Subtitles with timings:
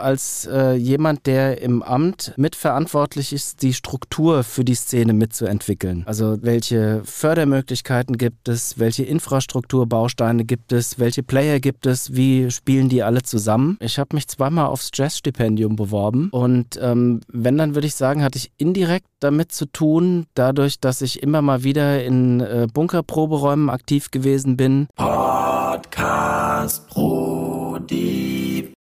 [0.00, 6.04] als äh, jemand, der im Amt mitverantwortlich ist, die Struktur für die Szene mitzuentwickeln.
[6.06, 12.88] Also welche Fördermöglichkeiten gibt es, welche Infrastrukturbausteine gibt es, welche Player gibt es, wie spielen
[12.88, 13.76] die alle zusammen.
[13.80, 18.38] Ich habe mich zweimal aufs Jazzstipendium beworben und ähm, wenn, dann würde ich sagen, hatte
[18.38, 24.10] ich indirekt damit zu tun, dadurch, dass ich immer mal wieder in äh, Bunkerproberäumen aktiv
[24.10, 24.88] gewesen bin.
[24.96, 26.88] Podcast
[27.80, 28.20] Brody.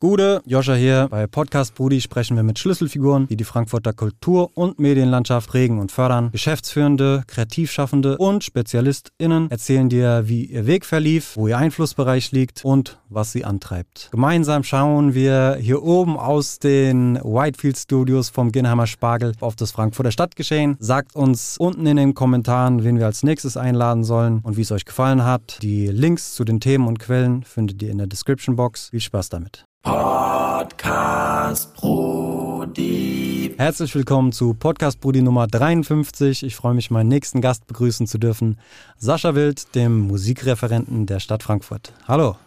[0.01, 1.07] Gude, Joscha hier.
[1.09, 5.91] Bei Podcast Brudi sprechen wir mit Schlüsselfiguren, die die Frankfurter Kultur- und Medienlandschaft prägen und
[5.91, 6.31] fördern.
[6.31, 12.97] Geschäftsführende, Kreativschaffende und SpezialistInnen erzählen dir, wie ihr Weg verlief, wo ihr Einflussbereich liegt und
[13.09, 14.07] was sie antreibt.
[14.11, 20.13] Gemeinsam schauen wir hier oben aus den Whitefield Studios vom Ginnheimer Spargel auf das Frankfurter
[20.13, 20.77] Stadtgeschehen.
[20.79, 24.71] Sagt uns unten in den Kommentaren, wen wir als nächstes einladen sollen und wie es
[24.71, 25.59] euch gefallen hat.
[25.61, 28.88] Die Links zu den Themen und Quellen findet ihr in der Description Box.
[28.89, 29.65] Viel Spaß damit.
[29.83, 33.53] Podcast Brudi.
[33.55, 36.41] Herzlich willkommen zu Podcast Brudi Nummer 53.
[36.41, 38.57] Ich freue mich, meinen nächsten Gast begrüßen zu dürfen,
[38.97, 41.93] Sascha Wild, dem Musikreferenten der Stadt Frankfurt.
[42.07, 42.37] Hallo.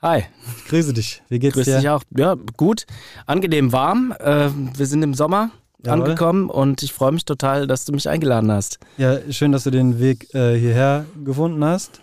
[0.00, 0.22] Hi.
[0.58, 1.20] Ich grüße dich.
[1.30, 1.78] Wie geht's Grüß dir?
[1.78, 2.04] dich auch.
[2.16, 2.86] Ja, gut.
[3.26, 4.14] Angenehm warm.
[4.20, 5.50] Äh, wir sind im Sommer
[5.84, 6.02] Jawohl.
[6.02, 8.78] angekommen und ich freue mich total, dass du mich eingeladen hast.
[8.98, 12.00] Ja, schön, dass du den Weg äh, hierher gefunden hast.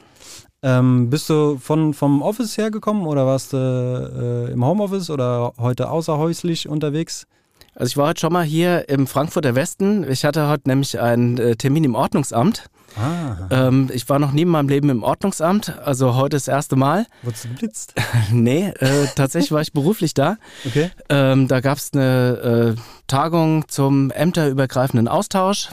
[0.66, 5.92] Ähm, bist du von, vom Office hergekommen oder warst du äh, im Homeoffice oder heute
[5.92, 7.28] außerhäuslich unterwegs?
[7.76, 10.10] Also ich war heute schon mal hier im Frankfurter Westen.
[10.10, 12.64] Ich hatte heute nämlich einen äh, Termin im Ordnungsamt.
[12.98, 16.78] Ah, Ähm, ich war noch nie in meinem Leben im Ordnungsamt, also heute das erste
[16.78, 17.06] Mal.
[17.22, 17.94] wurdest du geblitzt?
[18.32, 20.38] nee, äh, tatsächlich war ich beruflich da.
[20.66, 20.90] Okay.
[21.10, 25.70] Ähm, da gab es eine äh, Tagung zum ämterübergreifenden Austausch.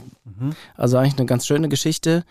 [0.75, 2.23] Also eigentlich eine ganz schöne Geschichte.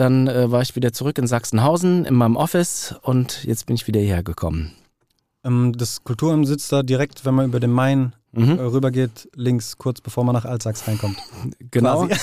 [0.00, 3.86] Dann äh, war ich wieder zurück in Sachsenhausen in meinem Office und jetzt bin ich
[3.86, 4.72] wieder hierher gekommen.
[5.44, 8.58] Ähm, das Kulturamt sitzt da direkt, wenn man über den Main Mhm.
[8.60, 11.18] äh, rübergeht, links, kurz bevor man nach Altsachs reinkommt.
[11.70, 12.08] Genau.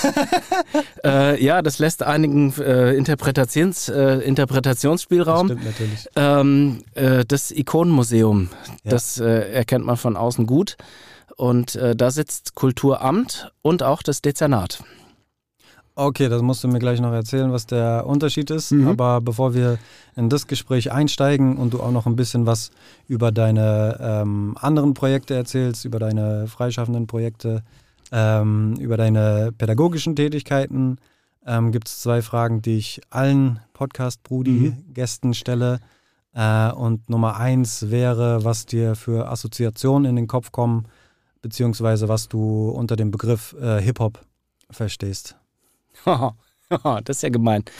[1.04, 5.46] Äh, ja, das lässt einigen äh, Interpretations, äh, Interpretationsspielraum.
[5.46, 6.06] Stimmt natürlich.
[6.16, 8.48] Ähm, äh, das Ikonenmuseum,
[8.84, 8.90] Ja.
[8.90, 10.76] das erkennt man von außen gut.
[11.36, 14.82] Und da sitzt Kulturamt und auch das Dezernat.
[16.00, 18.70] Okay, das musst du mir gleich noch erzählen, was der Unterschied ist.
[18.70, 18.86] Mhm.
[18.86, 19.78] Aber bevor wir
[20.14, 22.70] in das Gespräch einsteigen und du auch noch ein bisschen was
[23.08, 27.64] über deine ähm, anderen Projekte erzählst, über deine freischaffenden Projekte,
[28.12, 30.98] ähm, über deine pädagogischen Tätigkeiten,
[31.44, 35.80] ähm, gibt es zwei Fragen, die ich allen Podcast-Brudi-Gästen stelle.
[36.32, 40.86] Äh, und Nummer eins wäre, was dir für Assoziationen in den Kopf kommen,
[41.42, 44.20] beziehungsweise was du unter dem Begriff äh, Hip-Hop
[44.70, 45.37] verstehst.
[47.04, 47.64] das ist ja gemein.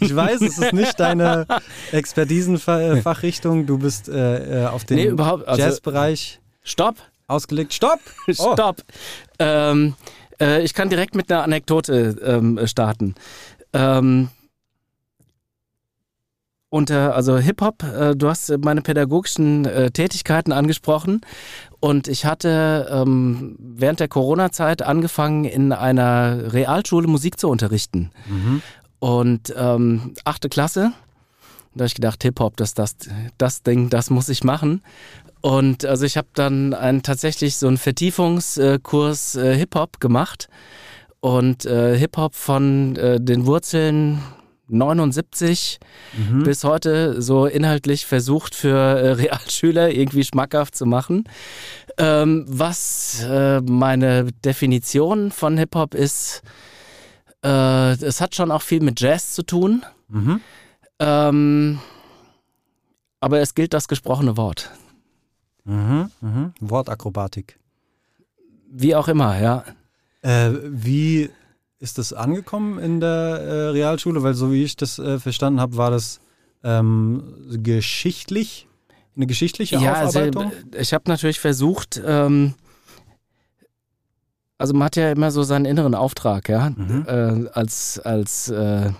[0.00, 1.44] Ich weiß, es ist nicht deine
[1.92, 3.66] Expertisenfachrichtung.
[3.66, 5.22] Du bist äh, äh, auf den Nee.
[5.44, 6.96] Also, Jazzbereich Stopp!
[7.26, 7.74] ausgelegt.
[7.74, 7.98] Stopp!
[8.38, 8.52] Oh.
[8.52, 8.84] Stopp!
[9.40, 9.94] Ähm,
[10.40, 13.16] äh, ich kann direkt mit einer Anekdote ähm, starten.
[13.72, 14.28] Ähm,
[16.70, 21.20] unter, also Hip-Hop, äh, du hast äh, meine pädagogischen äh, Tätigkeiten angesprochen
[21.80, 28.10] und ich hatte ähm, während der Corona-Zeit angefangen, in einer Realschule Musik zu unterrichten.
[28.28, 28.62] Mhm.
[28.98, 30.92] Und ähm, achte Klasse,
[31.74, 32.96] da habe ich gedacht, Hip-Hop, das, das,
[33.38, 34.82] das Ding, das muss ich machen.
[35.40, 40.48] Und also ich habe dann einen, tatsächlich so einen Vertiefungskurs äh, Hip-Hop gemacht.
[41.20, 44.20] Und äh, Hip-Hop von äh, den Wurzeln
[44.70, 45.78] 79
[46.16, 46.42] Mhm.
[46.44, 51.24] bis heute so inhaltlich versucht für äh, Realschüler irgendwie schmackhaft zu machen.
[51.98, 56.42] Ähm, was äh, meine Definition von Hip-Hop ist,
[57.44, 60.40] äh, es hat schon auch viel mit Jazz zu tun, Mhm.
[61.00, 61.78] ähm,
[63.20, 64.70] aber es gilt das gesprochene Wort.
[65.64, 66.10] Mhm.
[66.20, 66.52] Mhm.
[66.60, 67.58] Wortakrobatik.
[68.70, 69.64] Wie auch immer, ja.
[70.22, 71.30] Äh, wie
[71.80, 74.22] ist das angekommen in der äh, Realschule?
[74.22, 76.20] Weil so wie ich das äh, verstanden habe, war das
[76.64, 77.22] ähm,
[77.62, 78.66] geschichtlich,
[79.16, 80.52] eine geschichtliche Ja, also Aufarbeitung?
[80.76, 82.54] ich habe natürlich versucht, ähm,
[84.58, 87.04] also man hat ja immer so seinen inneren Auftrag, ja, Mhm.
[87.06, 88.90] äh, als, als äh,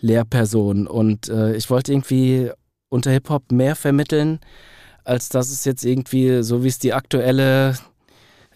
[0.00, 0.86] Lehrperson.
[0.86, 2.50] Und äh, ich wollte irgendwie
[2.90, 4.40] unter Hip-Hop mehr vermitteln,
[5.04, 7.74] als dass es jetzt irgendwie, so wie es die aktuelle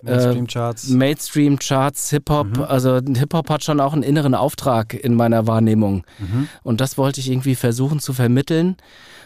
[0.02, 0.88] Mainstream-Charts.
[0.90, 2.62] Mainstream-Charts, Hip-Hop, Mhm.
[2.64, 6.04] also Hip-Hop hat schon auch einen inneren Auftrag in meiner Wahrnehmung.
[6.18, 6.48] Mhm.
[6.62, 8.76] Und das wollte ich irgendwie versuchen zu vermitteln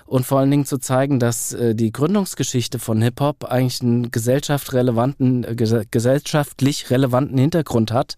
[0.07, 5.45] und vor allen Dingen zu zeigen, dass äh, die Gründungsgeschichte von Hip-Hop eigentlich einen gesellschaftsrelevanten,
[5.45, 8.17] äh, ges gesellschaftlich relevanten Hintergrund hat,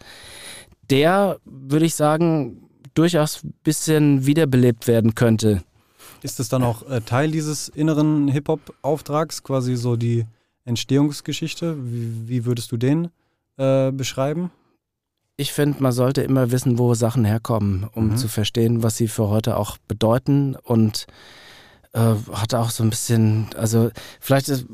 [0.90, 5.62] der, würde ich sagen, durchaus ein bisschen wiederbelebt werden könnte.
[6.22, 10.26] Ist das dann auch äh, Teil dieses inneren Hip-Hop-Auftrags, quasi so die
[10.64, 11.76] Entstehungsgeschichte?
[11.84, 13.10] Wie, wie würdest du den
[13.56, 14.50] äh, beschreiben?
[15.36, 18.16] Ich finde, man sollte immer wissen, wo Sachen herkommen, um Mhm.
[18.16, 20.56] zu verstehen, was sie für heute auch bedeuten.
[20.56, 21.06] Und
[21.92, 24.66] äh, hatte auch so ein bisschen, also vielleicht ist,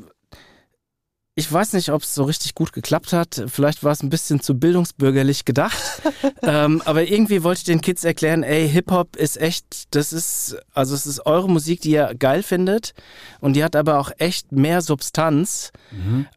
[1.39, 3.45] ich weiß nicht, ob es so richtig gut geklappt hat.
[3.47, 5.79] Vielleicht war es ein bisschen zu bildungsbürgerlich gedacht.
[6.41, 10.93] ähm, aber irgendwie wollte ich den Kids erklären, ey, Hip-Hop ist echt, das ist, also
[10.93, 12.93] es ist eure Musik, die ihr geil findet.
[13.39, 15.71] Und die hat aber auch echt mehr Substanz,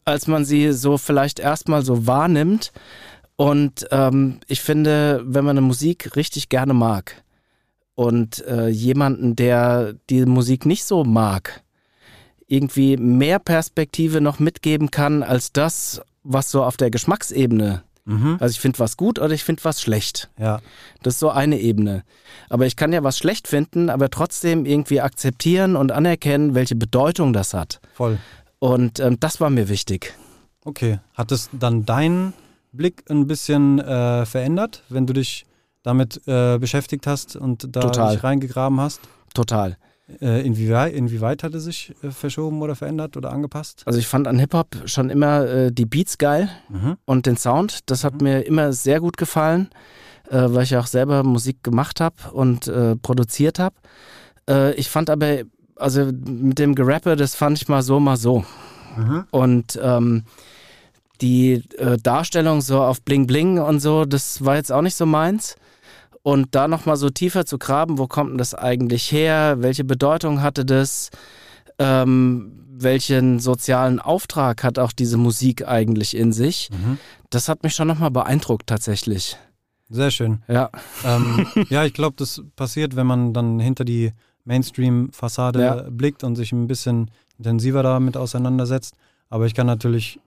[0.05, 2.71] als man sie so vielleicht erstmal so wahrnimmt.
[3.35, 7.25] Und ähm, ich finde, wenn man eine Musik richtig gerne mag
[7.97, 11.65] und äh, jemanden, der die Musik nicht so mag,
[12.53, 17.83] irgendwie mehr Perspektive noch mitgeben kann als das, was so auf der Geschmacksebene.
[18.05, 18.37] Mhm.
[18.41, 20.29] Also ich finde was gut oder ich finde was schlecht.
[20.39, 20.61] Ja,
[21.03, 22.03] Das ist so eine Ebene.
[22.51, 27.33] Aber ich kann ja was schlecht finden, aber trotzdem irgendwie akzeptieren und anerkennen, welche Bedeutung
[27.33, 27.81] das hat.
[27.95, 28.19] voll.
[28.59, 30.15] Und ähm, das war mir wichtig.
[30.65, 31.01] Okay.
[31.15, 32.33] Hat es dann deinen
[32.71, 35.47] Blick ein bisschen äh, verändert, wenn du dich
[35.83, 38.15] damit äh, beschäftigt hast und da Total.
[38.15, 39.01] dich reingegraben hast?
[39.35, 39.77] Total.
[40.21, 43.83] Äh, inwieweit, inwieweit hat es sich äh, verschoben oder verändert oder angepasst?
[43.87, 46.97] Also ich fand an Hip-Hop schon immer äh, die Beats geil Mhm.
[47.05, 47.81] und den Sound.
[47.91, 48.23] Das hat Mhm.
[48.25, 49.71] mir immer sehr gut gefallen,
[50.29, 53.77] äh, weil ich ja auch selber Musik gemacht habe und äh, produziert habe.
[54.49, 55.43] Äh, ich fand aber,
[55.77, 58.45] also mit dem Gerappe, das fand ich mal so, mal so.
[58.97, 59.25] Mhm.
[59.31, 60.25] Und ähm,
[61.21, 61.63] die
[62.03, 65.55] Darstellung so auf Bling Bling und so, das war jetzt auch nicht so meins.
[66.23, 69.57] Und da nochmal so tiefer zu graben, wo kommt denn das eigentlich her?
[69.59, 71.11] Welche Bedeutung hatte das?
[71.79, 76.71] Ähm, welchen sozialen Auftrag hat auch diese Musik eigentlich in sich?
[76.71, 76.99] Mhm.
[77.31, 79.37] Das hat mich schon nochmal beeindruckt tatsächlich.
[79.89, 80.43] Sehr schön.
[80.49, 80.71] Ja,
[81.05, 84.13] ähm, ja, ich glaube, das passiert, wenn man dann hinter die
[84.45, 85.75] Mainstream-Fassade Ja.
[85.91, 88.95] blickt und sich ein bisschen intensiver damit auseinandersetzt.
[89.29, 90.19] Aber ich kann natürlich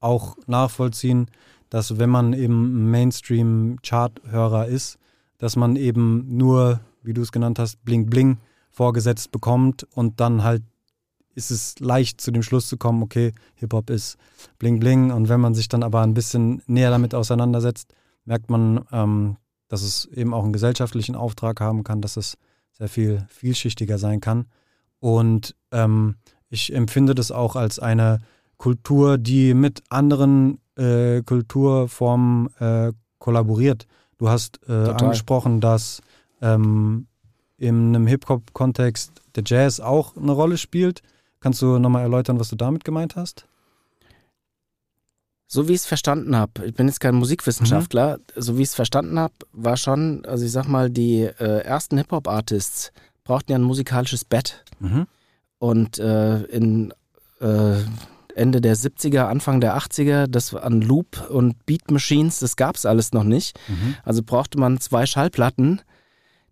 [0.00, 1.30] auch nachvollziehen,
[1.70, 4.98] dass wenn man eben Mainstream-Chart-Hörer ist,
[5.38, 8.38] dass man eben nur, wie du es genannt hast, Bling Bling
[8.70, 10.62] vorgesetzt bekommt und dann halt
[11.34, 14.16] ist es leicht zu dem Schluss zu kommen, okay, Hip-Hop ist
[14.58, 17.92] Bling Bling und wenn man sich dann aber ein bisschen näher damit auseinandersetzt,
[18.24, 19.36] merkt man, ähm,
[19.68, 22.38] dass es eben auch einen gesellschaftlichen Auftrag haben kann, dass es
[22.72, 24.46] sehr viel vielschichtiger sein kann.
[24.98, 26.16] Und ähm,
[26.48, 28.20] ich empfinde das auch als eine
[28.56, 33.86] Kultur, die mit anderen äh, Kulturformen äh, kollaboriert.
[34.18, 36.02] Du hast äh, angesprochen, dass
[36.40, 37.06] ähm,
[37.58, 41.02] in einem Hip-Hop-Kontext der Jazz auch eine Rolle spielt.
[41.40, 43.46] Kannst du nochmal erläutern, was du damit gemeint hast?
[45.48, 48.74] so wie ich es verstanden habe, ich bin jetzt kein Musikwissenschaftler, so wie ich es
[48.74, 52.92] verstanden habe, war schon, also ich sag mal, die äh, ersten Hip-Hop-Artists
[53.24, 54.64] brauchten ja ein musikalisches Bett.
[54.80, 55.06] Mhm.
[55.58, 56.92] Und äh, in
[57.40, 57.76] äh,
[58.36, 62.86] Ende der 70er, Anfang der 80er, das an Loop und Beat Machines, das gab es
[62.86, 63.58] alles noch nicht.
[63.68, 63.94] Mhm.
[64.04, 65.80] Also brauchte man zwei Schallplatten,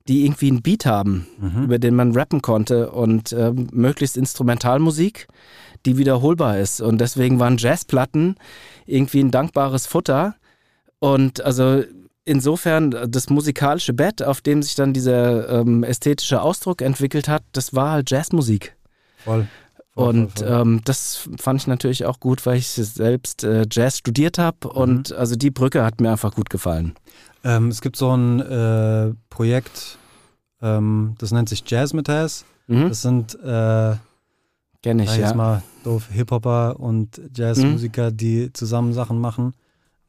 [0.08, 1.64] die irgendwie einen Beat haben, Mhm.
[1.64, 5.28] über den man rappen konnte und ähm, möglichst Instrumentalmusik,
[5.86, 6.80] die wiederholbar ist.
[6.80, 8.36] Und deswegen waren Jazzplatten
[8.86, 10.34] irgendwie ein dankbares Futter.
[10.98, 11.82] Und also
[12.24, 17.74] insofern das musikalische Bett, auf dem sich dann dieser ähm, ästhetische Ausdruck entwickelt hat, das
[17.74, 18.76] war halt Jazzmusik.
[19.18, 19.46] Voll.
[19.94, 20.42] Und.
[20.46, 24.68] Ähm, das fand ich natürlich auch gut, weil ich selbst äh, Jazz studiert habe.
[24.68, 26.94] Und also die Brücke hat mir einfach gut gefallen.
[27.44, 29.98] Ähm, es gibt so ein äh, Projekt,
[30.60, 32.44] ähm, das nennt sich Jazz Metas.
[32.66, 32.88] Mhm.
[32.88, 33.96] Das sind, äh,
[34.82, 35.32] Kenn ich, ja.
[35.34, 39.54] mal, doof Hip-Hopper und Jazzmusiker, die zusammen Sachen machen.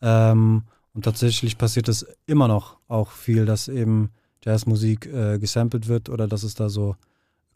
[0.02, 0.64] Ähm,
[0.94, 4.10] und tatsächlich passiert es immer noch auch viel, dass eben
[4.44, 6.96] Jazzmusik äh, gesampelt wird oder dass es da so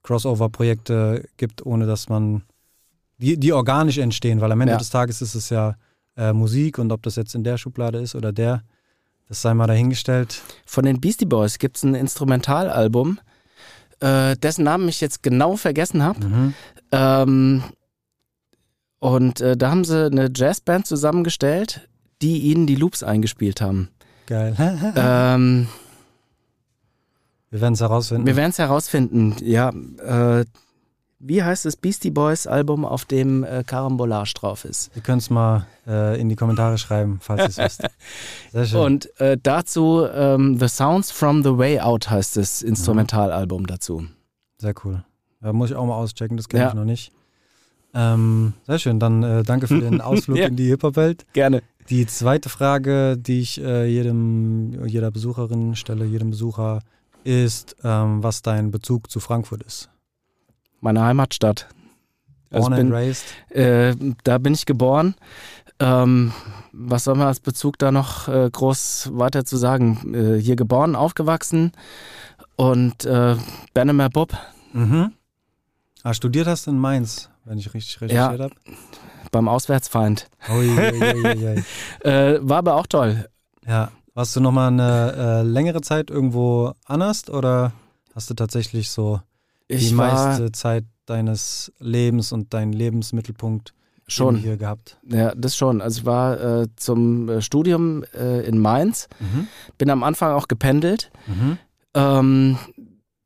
[0.03, 2.44] Crossover-Projekte gibt, ohne dass man,
[3.18, 4.77] die, die organisch entstehen, weil am Ende Ja.
[4.77, 5.75] des Tages ist es ja
[6.18, 8.63] äh, Musik und ob das jetzt in der Schublade ist oder der,
[9.27, 10.41] das sei mal dahingestellt.
[10.65, 13.20] Von den Beastie Boys gibt es ein Instrumentalalbum,
[14.00, 16.25] äh, dessen Namen ich jetzt genau vergessen habe.
[16.25, 16.53] Mhm.
[16.91, 17.63] Ähm,
[19.00, 21.88] und äh, da haben sie eine Jazzband zusammengestellt,
[22.22, 23.89] die ihnen die Loops eingespielt haben.
[24.25, 24.56] Geil.
[24.96, 25.68] ähm,
[27.51, 28.25] Wir werden es herausfinden.
[28.27, 29.36] wir werden es herausfinden.
[29.41, 30.46] Ja, äh,
[31.22, 34.89] wie heißt das Beastie Boys Album, auf dem äh, Carambolage drauf ist?
[34.96, 37.84] Ihr könnt es mal äh, in die Kommentare schreiben, falls ihr es wisst.
[38.53, 38.79] Sehr schön.
[38.79, 44.06] Und äh, dazu ähm, The Sounds from the Way Out heißt das Instrumentalalbum dazu.
[44.60, 45.03] Sehr cool.
[45.44, 46.70] Ja, muss ich auch mal auschecken, das kenne Ja.
[46.70, 47.12] ich noch nicht.
[47.94, 50.48] Ähm, sehr schön, dann äh, danke für den Ausflug Ja.
[50.48, 51.25] in die Hip-Hop-Welt.
[51.34, 51.63] Gerne.
[51.89, 56.82] Die zweite Frage, die ich äh, jedem, jeder Besucherin stelle, jedem Besucher,
[57.29, 59.89] ist, ähm, was dein Bezug zu Frankfurt ist.
[60.81, 61.67] Meine Heimatstadt.
[62.51, 63.25] Also Born and bin- raised.
[63.50, 65.15] Äh, da bin ich geboren.
[65.79, 66.33] Ähm,
[66.71, 70.13] was soll man als Bezug da noch äh, groß weiter zu sagen?
[70.13, 71.71] Äh, hier geboren, aufgewachsen
[72.55, 73.36] und äh,
[73.74, 74.36] Bennemer Bub
[74.74, 75.13] Mhm.
[76.03, 78.53] Ah, studiert hast du in Mainz, wenn ich richtig recherchiert habe.
[79.31, 80.29] beim Auswärtsfeind.
[80.50, 81.63] Ui, ui, ui, ui.
[82.09, 83.27] Äh, war aber auch toll.
[83.67, 83.91] Ja.
[84.19, 87.71] Warst du nochmal eine äh, längere Zeit irgendwo anders oder
[88.13, 89.21] hast du tatsächlich so
[89.69, 93.73] Ich die meiste Zeit deines Lebens und deinen Lebensmittelpunkt
[94.09, 94.97] schon, hier gehabt?
[95.09, 95.79] ja, das schon.
[95.81, 99.47] Also ich war äh, zum äh, Studium äh, in Mainz, Mhm.
[99.77, 101.11] bin am Anfang auch gependelt.
[101.25, 101.57] Mhm.
[101.93, 102.57] Ähm,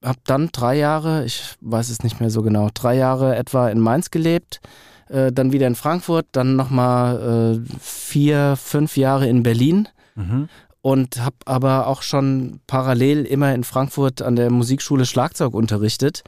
[0.04, 3.80] hab dann drei Jahre, ich weiß es nicht mehr so genau, drei Jahre etwa in
[3.80, 4.62] Mainz gelebt,
[5.10, 10.48] äh, dann wieder in Frankfurt, dann nochmal äh, vier, fünf Jahre in Berlin Mhm.
[10.84, 16.24] Und habe aber auch schon parallel immer in Frankfurt an der Musikschule Schlagzeug unterrichtet.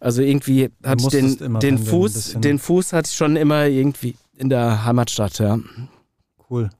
[0.00, 4.48] Also irgendwie hatte ich den, den Fuß, den Fuß hatte ich schon immer irgendwie in
[4.48, 5.60] der Heimatstadt, ja.
[6.50, 6.70] Cool.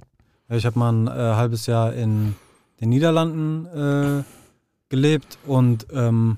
[0.48, 2.34] Ja, ich habe mal ein äh, halbes Jahr in
[2.80, 4.24] den Niederlanden äh,
[4.88, 6.36] gelebt und ähm,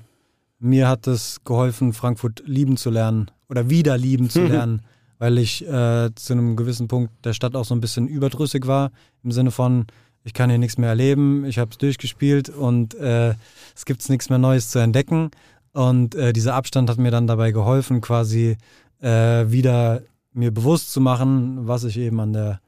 [0.59, 4.83] mir hat es geholfen, Frankfurt lieben zu lernen oder wieder lieben zu lernen,
[5.17, 8.91] weil ich äh, zu einem gewissen Punkt der Stadt auch so ein bisschen überdrüssig war,
[9.23, 9.87] im Sinne von,
[10.23, 13.35] ich kann hier nichts mehr erleben, ich habe es durchgespielt und äh,
[13.75, 15.31] es gibt nichts mehr Neues zu entdecken.
[15.73, 18.57] Und äh, dieser Abstand hat mir dann dabei geholfen, quasi
[19.01, 19.09] äh,
[19.49, 20.01] wieder
[20.33, 22.59] mir bewusst zu machen, was ich eben an der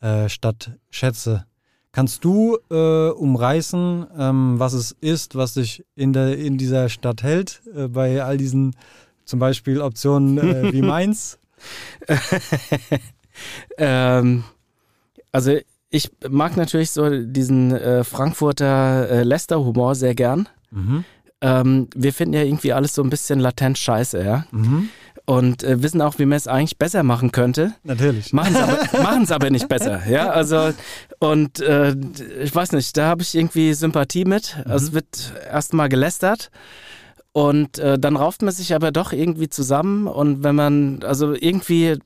[0.00, 1.44] äh, Stadt schätze.
[1.92, 7.22] Kannst du äh, umreißen, ähm, was es ist, was dich in, der, in dieser Stadt
[7.22, 8.76] hält, äh, bei all diesen
[9.24, 11.38] zum Beispiel Optionen äh, wie Mainz?
[13.76, 14.44] ähm,
[15.32, 15.58] also
[15.90, 20.48] ich mag natürlich so diesen äh, Frankfurter äh, Lester-Humor sehr gern.
[20.70, 21.04] Mhm.
[21.40, 24.46] Ähm, wir finden ja irgendwie alles so ein bisschen latent scheiße, ja.
[24.52, 24.88] Mhm.
[25.24, 27.72] Und äh, wissen auch, wie man es eigentlich besser machen könnte.
[27.82, 28.32] Natürlich.
[28.32, 30.30] Machen es aber, aber nicht besser, ja.
[30.30, 30.72] Also,
[31.18, 31.94] und äh,
[32.42, 34.56] ich weiß nicht, da habe ich irgendwie Sympathie mit.
[34.64, 36.50] Also, es wird erstmal gelästert.
[37.32, 40.08] Und äh, dann rauft man sich aber doch irgendwie zusammen.
[40.08, 41.96] Und wenn man, also irgendwie,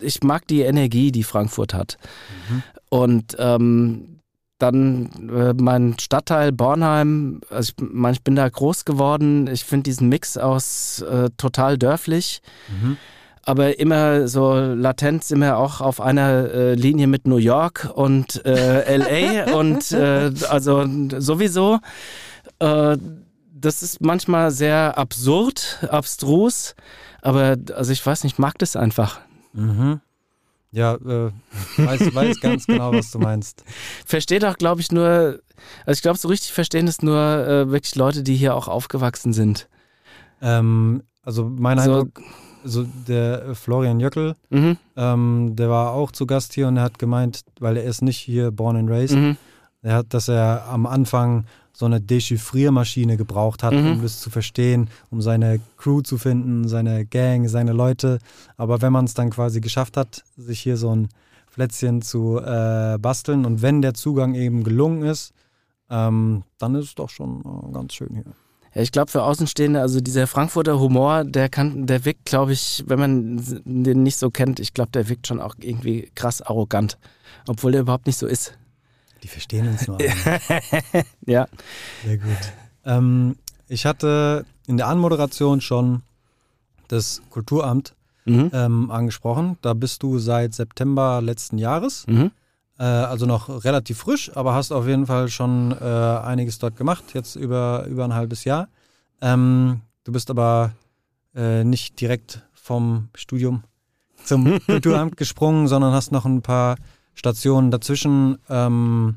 [0.00, 1.96] ich mag die Energie, die Frankfurt hat.
[2.90, 4.18] Und ähm,
[4.58, 9.46] dann äh, mein Stadtteil Bornheim, also ich, mein, ich bin da groß geworden.
[9.48, 12.96] Ich finde diesen Mix aus äh, total dörflich, Mhm.
[13.42, 18.44] aber immer so latent sind wir auch auf einer äh, Linie mit New York und
[18.46, 20.84] äh, LA und äh, also
[21.18, 21.78] sowieso.
[23.64, 26.74] Das ist manchmal sehr absurd, abstrus,
[27.22, 29.20] aber also ich weiß nicht, mag das einfach.
[29.52, 30.00] Mhm.
[30.72, 31.30] Ja, äh,
[31.76, 33.64] weiß, weiß ganz genau, was du meinst.
[34.06, 35.38] Versteht auch, glaube ich, nur,
[35.86, 39.32] also ich glaube, so richtig verstehen es nur äh, wirklich Leute, die hier auch aufgewachsen
[39.32, 39.68] sind.
[40.42, 42.20] Ähm, also mein So- Eindruck,
[42.64, 46.82] so der äh, Florian Jöckel, Mhm, ähm, der war auch zu Gast hier und er
[46.82, 49.36] hat gemeint, weil er ist nicht hier born and raised, mhm,
[49.82, 51.44] er hat, dass er am Anfang
[51.76, 53.92] so eine Dechiffriermaschine gebraucht hat, Mhm.
[53.92, 58.20] um das zu verstehen, um seine Crew zu finden, seine Gang, seine Leute.
[58.56, 61.08] Aber wenn man es dann quasi geschafft hat, sich hier so ein
[61.52, 65.32] Plätzchen zu äh, basteln und wenn der Zugang eben gelungen ist,
[65.90, 68.24] ähm, dann ist es doch schon äh, ganz schön hier.
[68.74, 72.82] Ja, ich glaube, für Außenstehende, also dieser Frankfurter Humor, der kann, der wirkt, glaube ich,
[72.88, 76.98] wenn man den nicht so kennt, ich glaube, der wirkt schon auch irgendwie krass arrogant.
[77.46, 78.54] Obwohl der überhaupt nicht so ist.
[79.24, 79.98] Die verstehen uns nur.
[81.26, 81.48] Ja.
[82.04, 82.36] Sehr gut.
[82.84, 83.36] Ähm,
[83.68, 86.02] ich hatte in der Anmoderation schon
[86.88, 87.94] das Kulturamt
[88.26, 88.50] Mhm.
[88.54, 89.58] ähm, angesprochen.
[89.60, 92.30] Da bist du seit September letzten Jahres, Mhm.
[92.78, 97.04] äh, also noch relativ frisch, aber hast auf jeden Fall schon äh, einiges dort gemacht,
[97.12, 98.68] jetzt über, über ein halbes Jahr.
[99.20, 100.72] Ähm, du bist aber
[101.34, 103.64] äh, nicht direkt vom Studium
[104.24, 106.76] zum Kulturamt gesprungen, sondern hast noch ein paar
[107.14, 109.16] Stationen dazwischen ähm,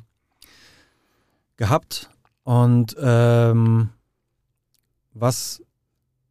[1.58, 2.10] gehabt.
[2.44, 3.90] Und ähm,
[5.14, 5.62] was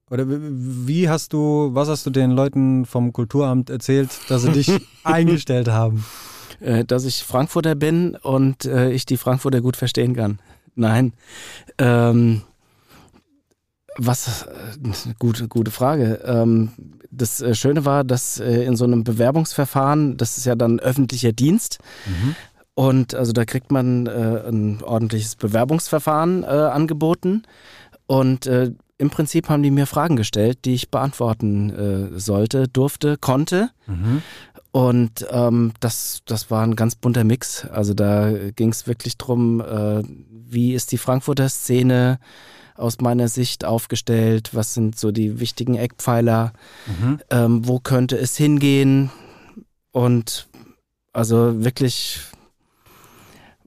[0.08, 4.70] oder wie hast du, was hast du den Leuten vom Kulturamt erzählt, dass sie dich
[5.02, 6.04] eingestellt haben?
[6.60, 10.38] Äh, dass ich Frankfurter bin und äh, ich die Frankfurter gut verstehen kann.
[10.74, 11.12] Nein.
[11.78, 12.42] Ähm,
[13.98, 16.20] was, äh, gute, gute Frage.
[16.24, 16.70] Ähm,
[17.10, 21.32] das äh, Schöne war, dass äh, in so einem Bewerbungsverfahren, das ist ja dann öffentlicher
[21.32, 21.78] Dienst,
[22.74, 27.44] und also da kriegt man ein ordentliches Bewerbungsverfahren angeboten.
[28.06, 33.70] Und im Prinzip haben die mir Fragen gestellt, die ich beantworten sollte, durfte, konnte.
[33.86, 34.20] Mhm.
[34.72, 37.64] Und ähm, das, das war ein ganz bunter Mix.
[37.64, 39.62] Also da ging es wirklich drum,
[40.30, 42.18] wie ist die Frankfurter Szene,
[42.76, 44.50] aus meiner Sicht aufgestellt?
[44.52, 46.52] Was sind so die wichtigen Eckpfeiler?
[46.86, 47.20] Mhm.
[47.30, 49.10] Ähm, wo könnte es hingehen?
[49.92, 50.48] Und
[51.12, 52.20] also wirklich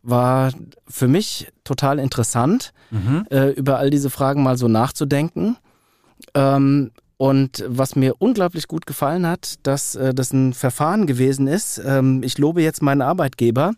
[0.04, 0.52] war
[0.88, 3.26] für mich total interessant, mhm.
[3.30, 5.58] äh, über all diese Fragen mal so nachzudenken.
[6.34, 11.82] Ähm, und was mir unglaublich gut gefallen hat, dass äh, das ein Verfahren gewesen ist,
[11.86, 13.74] ähm, ich lobe jetzt meinen Arbeitgeber,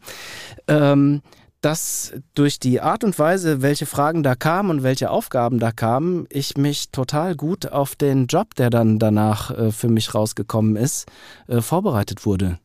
[0.68, 1.22] ähm,
[1.62, 6.26] dass durch die Art und Weise, welche Fragen da kamen und welche Aufgaben da kamen,
[6.30, 11.06] ich mich total gut auf den Job, der dann danach äh, für mich rausgekommen ist,
[11.48, 12.60] äh, vorbereitet wurde.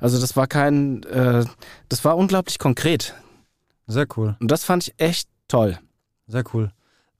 [0.00, 1.44] Also das war kein, äh,
[1.88, 3.14] das war unglaublich konkret.
[3.86, 4.36] Sehr cool.
[4.40, 5.78] Und das fand ich echt toll.
[6.28, 6.72] Sehr cool.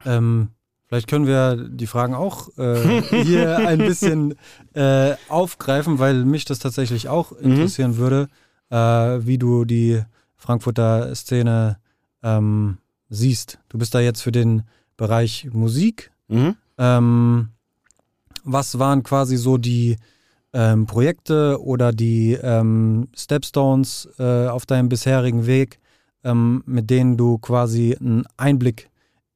[0.04, 0.48] Ähm,
[0.86, 4.36] vielleicht können wir die Fragen auch äh, hier ein bisschen
[4.74, 7.52] äh, aufgreifen, weil mich das tatsächlich auch mhm.
[7.52, 7.96] interessieren mhm.
[7.96, 8.28] würde,
[8.70, 10.02] äh, wie du die
[10.42, 11.78] Frankfurter Szene
[12.22, 13.60] ähm, siehst.
[13.68, 14.64] Du bist da jetzt für den
[14.96, 16.10] Bereich Musik.
[16.26, 16.56] Mhm.
[16.78, 17.48] Ähm,
[18.42, 19.96] was waren quasi so die
[20.52, 25.78] ähm, Projekte oder die ähm, Stepstones äh, auf deinem bisherigen Weg,
[26.24, 28.90] ähm, mit denen du quasi einen Einblick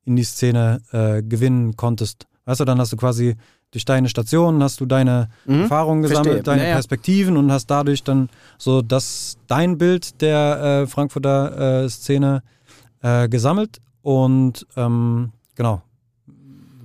[0.04, 2.26] in die Szene äh, gewinnen konntest.
[2.46, 3.36] Weißt du, dann hast du quasi
[3.76, 6.42] durch deine Stationen hast du deine mhm, Erfahrungen gesammelt, verstehe.
[6.42, 6.74] deine naja.
[6.76, 12.42] Perspektiven und hast dadurch dann so das dein Bild der äh, Frankfurter äh, Szene
[13.02, 15.82] äh, gesammelt und ähm, genau,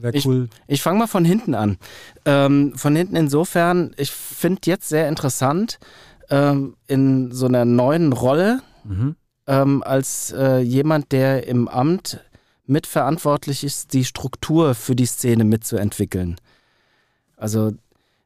[0.01, 0.49] Wäre cool.
[0.67, 1.77] Ich, ich fange mal von hinten an.
[2.25, 5.79] Ähm, von hinten insofern, ich finde jetzt sehr interessant,
[6.29, 9.15] ähm, in so einer neuen Rolle mhm.
[9.47, 12.19] ähm, als äh, jemand, der im Amt
[12.65, 16.35] mitverantwortlich ist, die Struktur für die Szene mitzuentwickeln.
[17.41, 17.71] Also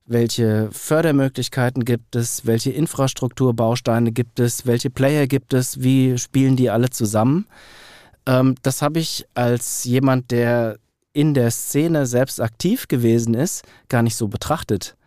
[0.05, 6.69] welche Fördermöglichkeiten gibt es, welche Infrastrukturbausteine gibt es, welche Player gibt es, wie spielen die
[6.69, 7.47] alle zusammen.
[8.25, 10.77] Ähm, das habe ich als jemand, der
[11.13, 14.97] in der Szene selbst aktiv gewesen ist, gar nicht so betrachtet.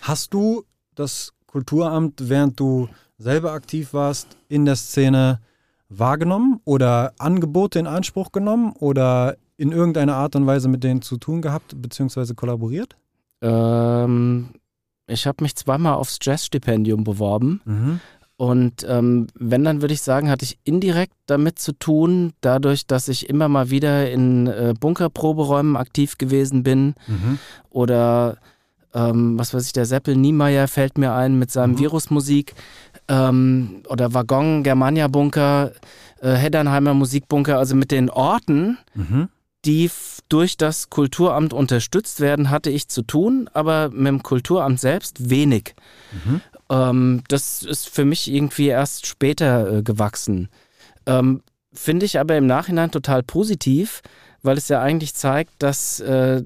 [0.00, 0.62] Hast du
[0.94, 5.40] das Kulturamt, während du selber aktiv warst, in der Szene
[5.88, 11.16] wahrgenommen oder Angebote in Anspruch genommen oder in irgendeiner Art und Weise mit denen zu
[11.16, 12.34] tun gehabt bzw.
[12.34, 12.96] kollaboriert?
[13.42, 14.48] Ähm,
[15.06, 17.60] ich habe mich zweimal aufs Jazzstipendium beworben.
[17.64, 18.00] Mhm.
[18.38, 23.08] Und ähm, wenn, dann würde ich sagen, hatte ich indirekt damit zu tun, dadurch, dass
[23.08, 26.94] ich immer mal wieder in äh, Bunkerproberäumen aktiv gewesen bin.
[27.06, 27.38] Mhm.
[27.70, 28.36] Oder
[28.92, 31.78] ähm, was weiß ich, der Seppel Niemeyer fällt mir ein mit seinem mhm.
[31.78, 32.54] Virusmusik.
[33.08, 35.72] Ähm, oder Waggon, Germania Bunker,
[36.20, 39.28] äh, Heddernheimer Musikbunker, also mit den Orten, mhm.
[39.66, 39.90] Die
[40.28, 45.74] durch das Kulturamt unterstützt werden, hatte ich zu tun, aber mit dem Kulturamt selbst wenig.
[46.24, 46.40] Mhm.
[46.70, 50.48] Ähm, das ist für mich irgendwie erst später äh, gewachsen.
[51.06, 54.02] Ähm, Finde ich aber im Nachhinein total positiv,
[54.42, 56.42] weil es ja eigentlich zeigt, dass äh,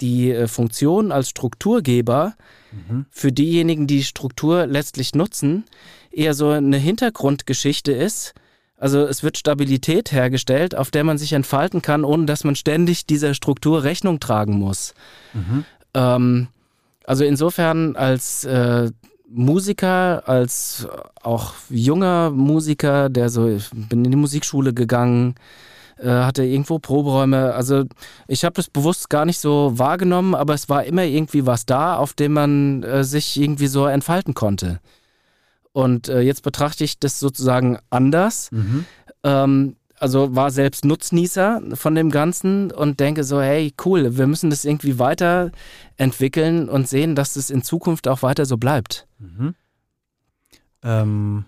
[0.00, 2.34] die äh, Funktion als Strukturgeber
[2.72, 3.06] mhm.
[3.10, 5.64] für diejenigen, die die Struktur letztlich nutzen,
[6.10, 8.34] eher so eine Hintergrundgeschichte ist.
[8.80, 13.04] Also es wird Stabilität hergestellt, auf der man sich entfalten kann, ohne dass man ständig
[13.04, 14.94] dieser Struktur Rechnung tragen muss.
[15.34, 15.64] Mhm.
[15.92, 16.48] Ähm,
[17.04, 18.90] also insofern als äh,
[19.28, 20.88] Musiker, als
[21.22, 25.34] auch junger Musiker, der so, ich bin in die Musikschule gegangen,
[25.98, 27.52] äh, hatte irgendwo Proberäume.
[27.52, 27.84] Also
[28.28, 31.96] ich habe das bewusst gar nicht so wahrgenommen, aber es war immer irgendwie was da,
[31.96, 34.80] auf dem man äh, sich irgendwie so entfalten konnte.
[35.72, 38.50] Und äh, jetzt betrachte ich das sozusagen anders.
[38.50, 38.84] Mhm.
[39.22, 44.48] Ähm, also war selbst Nutznießer von dem Ganzen und denke so, hey, cool, wir müssen
[44.48, 49.06] das irgendwie weiterentwickeln und sehen, dass das in Zukunft auch weiter so bleibt.
[49.18, 49.54] Mhm.
[50.82, 51.44] Ähm,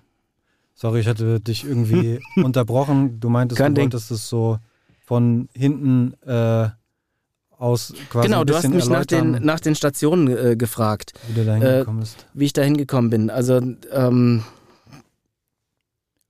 [0.75, 3.21] sorry, ich hatte dich irgendwie unterbrochen.
[3.21, 4.59] Du meintest, Kein du wolltest es so
[5.01, 6.69] von hinten äh,
[7.62, 11.12] aus quasi Genau, du hast mich nach den, nach den Stationen äh, gefragt.
[11.29, 12.27] Wie du da hingekommen äh, bist.
[12.35, 13.31] Wie ich da hingekommen bin.
[13.31, 13.61] Also,
[13.92, 14.42] ähm,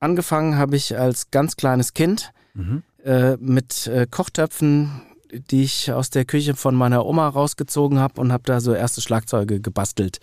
[0.03, 2.83] Angefangen habe ich als ganz kleines Kind mhm.
[3.05, 8.33] äh, mit äh, Kochtöpfen, die ich aus der Küche von meiner Oma rausgezogen habe und
[8.33, 10.19] habe da so erste Schlagzeuge gebastelt.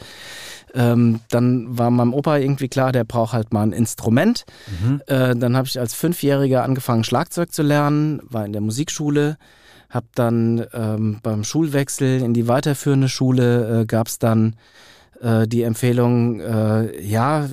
[0.74, 4.44] Ähm, dann war meinem Opa irgendwie klar, der braucht halt mal ein Instrument.
[4.82, 5.02] Mhm.
[5.08, 9.38] Äh, dann habe ich als Fünfjähriger angefangen, Schlagzeug zu lernen, war in der Musikschule.
[9.90, 14.56] Habe dann ähm, beim Schulwechsel in die weiterführende Schule äh, gab es dann
[15.22, 17.50] äh, die Empfehlung, äh, ja,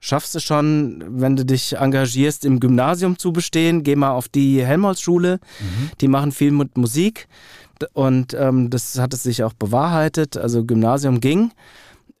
[0.00, 3.82] schaffst du schon, wenn du dich engagierst, im Gymnasium zu bestehen.
[3.82, 5.40] Geh mal auf die Helmholtz-Schule.
[5.60, 5.90] Mhm.
[6.00, 7.28] Die machen viel mit Musik.
[7.92, 10.36] Und ähm, das hat es sich auch bewahrheitet.
[10.36, 11.52] Also Gymnasium ging.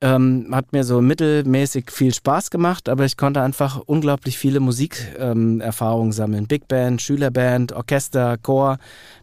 [0.02, 6.08] Ähm, hat mir so mittelmäßig viel Spaß gemacht, aber ich konnte einfach unglaublich viele Musikerfahrungen
[6.08, 6.46] ähm, sammeln.
[6.46, 8.76] Big Band, Schülerband, Orchester, Chor.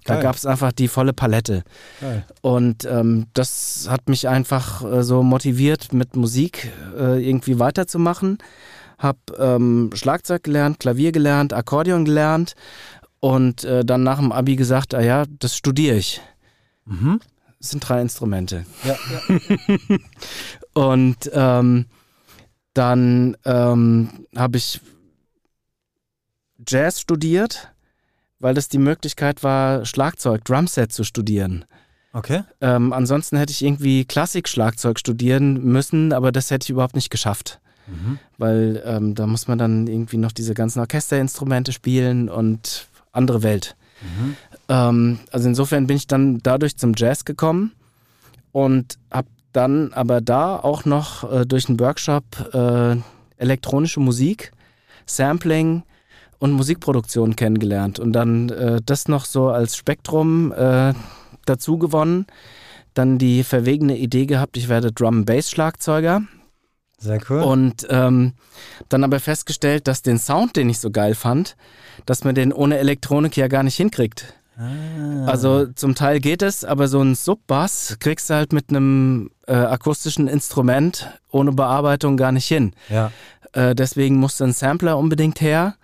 [0.04, 1.64] Da gab es einfach die volle Palette.
[2.02, 2.26] Geil.
[2.42, 8.40] Und ähm, das hat mich einfach äh, so motiviert, mit Musik äh, irgendwie weiterzumachen.
[8.98, 12.56] Hab ähm, Schlagzeug gelernt, Klavier gelernt, Akkordeon gelernt
[13.20, 16.20] und äh, dann nach dem Abi gesagt, ah ja, das studiere ich.
[16.86, 17.20] Mhm.
[17.64, 18.66] Das sind drei Instrumente.
[18.84, 19.98] Ja, ja.
[20.74, 21.86] und ähm,
[22.74, 24.82] dann ähm, habe ich
[26.68, 27.72] Jazz studiert,
[28.40, 31.64] weil das die Möglichkeit war, Schlagzeug, Drumset zu studieren.
[32.12, 32.44] Okay.
[32.60, 37.62] Ähm, ansonsten hätte ich irgendwie Klassik-Schlagzeug studieren müssen, aber das hätte ich überhaupt nicht geschafft.
[37.88, 38.20] Mhm.
[38.38, 43.78] Weil ähm, da muss man dann irgendwie noch diese ganzen Orchesterinstrumente spielen und andere Welt.
[44.02, 44.36] Mhm.
[44.70, 47.74] Ähm, also insofern bin ich dann dadurch zum Jazz gekommen
[48.52, 52.24] und habe dann aber da auch noch äh, durch einen Workshop
[52.54, 52.96] äh,
[53.38, 54.52] elektronische Musik,
[55.06, 55.84] Sampling
[56.40, 60.94] und Musikproduktion kennengelernt und dann äh, das noch so als Spektrum äh,
[61.46, 62.26] dazu gewonnen.
[62.94, 66.24] Dann die verwegene Idee gehabt, ich werde Drum-Bass-Schlagzeuger.
[67.00, 67.42] Sehr cool.
[67.42, 68.34] Und ähm,
[68.88, 71.58] dann aber festgestellt, dass den Sound, den ich so geil fand,
[72.06, 74.36] dass man den ohne Elektronik ja gar nicht hinkriegt.
[74.58, 75.26] Ah.
[75.26, 79.54] Also zum Teil geht es, aber so ein Subbass kriegst du halt mit einem äh,
[79.54, 82.74] akustischen Instrument ohne Bearbeitung gar nicht hin.
[82.90, 83.12] Ja.
[83.54, 85.76] Äh, deswegen musste ein Sampler unbedingt her.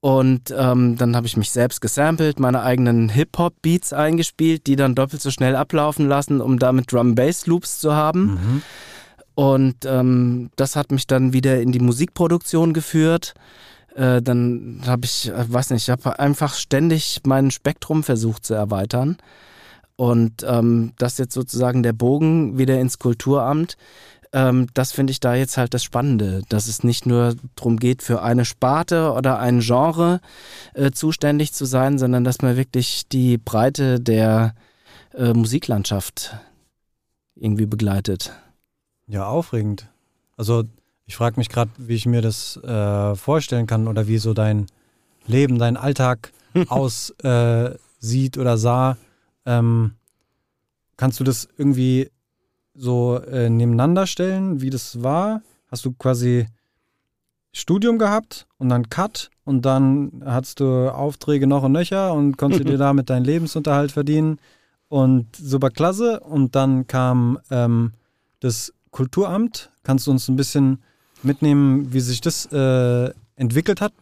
[0.00, 5.20] Und ähm, dann habe ich mich selbst gesampelt, meine eigenen Hip-Hop-Beats eingespielt, die dann doppelt
[5.20, 8.22] so schnell ablaufen lassen, um damit Drum-Bass-Loops zu haben.
[8.26, 8.62] Mhm.
[9.34, 13.34] Und ähm, das hat mich dann wieder in die Musikproduktion geführt.
[13.96, 18.52] Äh, dann habe ich, äh, weiß nicht, ich habe einfach ständig mein Spektrum versucht zu
[18.52, 19.16] erweitern.
[19.96, 23.78] Und ähm, das jetzt sozusagen der Bogen wieder ins Kulturamt.
[24.34, 28.02] Ähm, das finde ich da jetzt halt das Spannende, dass es nicht nur darum geht,
[28.02, 30.20] für eine Sparte oder ein Genre
[30.74, 34.54] äh, zuständig zu sein, sondern dass man wirklich die Breite der
[35.14, 36.36] äh, Musiklandschaft
[37.34, 38.32] irgendwie begleitet.
[39.06, 39.88] Ja, aufregend.
[40.36, 40.64] Also
[41.06, 44.66] ich frage mich gerade, wie ich mir das äh, vorstellen kann oder wie so dein
[45.26, 46.32] Leben, dein Alltag
[46.68, 47.16] aussieht
[48.36, 48.96] äh, oder sah.
[49.44, 49.92] Ähm,
[50.96, 52.10] kannst du das irgendwie
[52.74, 55.42] so äh, nebeneinander stellen, wie das war?
[55.70, 56.46] Hast du quasi
[57.52, 62.64] Studium gehabt und dann Cut und dann hattest du Aufträge noch und nöcher und konntest
[62.68, 64.38] dir damit deinen Lebensunterhalt verdienen
[64.88, 67.92] und super klasse und dann kam ähm,
[68.40, 69.70] das Kulturamt.
[69.84, 70.82] Kannst du uns ein bisschen
[71.22, 73.92] mitnehmen, wie sich das äh, entwickelt hat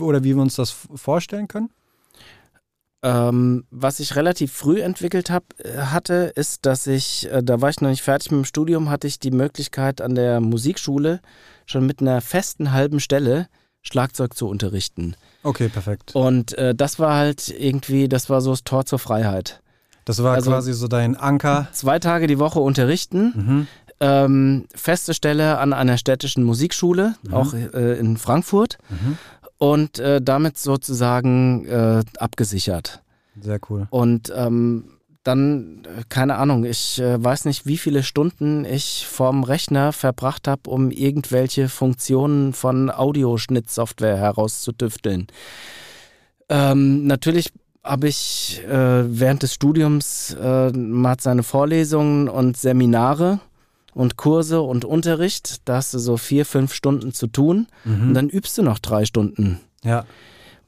[0.00, 1.70] oder wie wir uns das vorstellen können?
[3.04, 7.68] Ähm, was ich relativ früh entwickelt hab, äh, hatte, ist, dass ich, äh, da war
[7.68, 11.20] ich noch nicht fertig mit dem Studium, hatte ich die Möglichkeit an der Musikschule
[11.66, 13.48] schon mit einer festen halben Stelle
[13.82, 15.16] Schlagzeug zu unterrichten.
[15.42, 16.14] Okay, perfekt.
[16.14, 19.60] Und äh, das war halt irgendwie, das war so das Tor zur Freiheit.
[20.06, 21.68] Das war also quasi so dein Anker.
[21.72, 23.66] Zwei Tage die Woche unterrichten, mhm
[24.04, 27.34] ähm, feste Stelle an einer städtischen Musikschule, mhm.
[27.34, 28.78] auch äh, in Frankfurt.
[28.90, 29.18] Mhm.
[29.56, 33.02] Und äh, damit sozusagen äh, abgesichert.
[33.40, 33.86] Sehr cool.
[33.88, 34.84] Und ähm,
[35.22, 40.68] dann, keine Ahnung, ich äh, weiß nicht, wie viele Stunden ich vorm Rechner verbracht habe,
[40.68, 45.28] um irgendwelche Funktionen von Audioschnittsoftware herauszutüfteln.
[46.50, 53.40] Ähm, natürlich habe ich äh, während des Studiums äh, mal seine Vorlesungen und Seminare
[53.94, 55.68] und Kurse und Unterricht.
[55.68, 58.08] Da hast du so vier, fünf Stunden zu tun mhm.
[58.08, 59.60] und dann übst du noch drei Stunden.
[59.82, 60.04] Ja.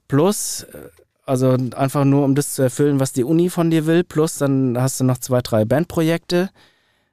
[0.08, 0.78] Plus, äh,
[1.26, 4.04] also einfach nur, um das zu erfüllen, was die Uni von dir will.
[4.04, 6.50] Plus, dann hast du noch zwei, drei Bandprojekte.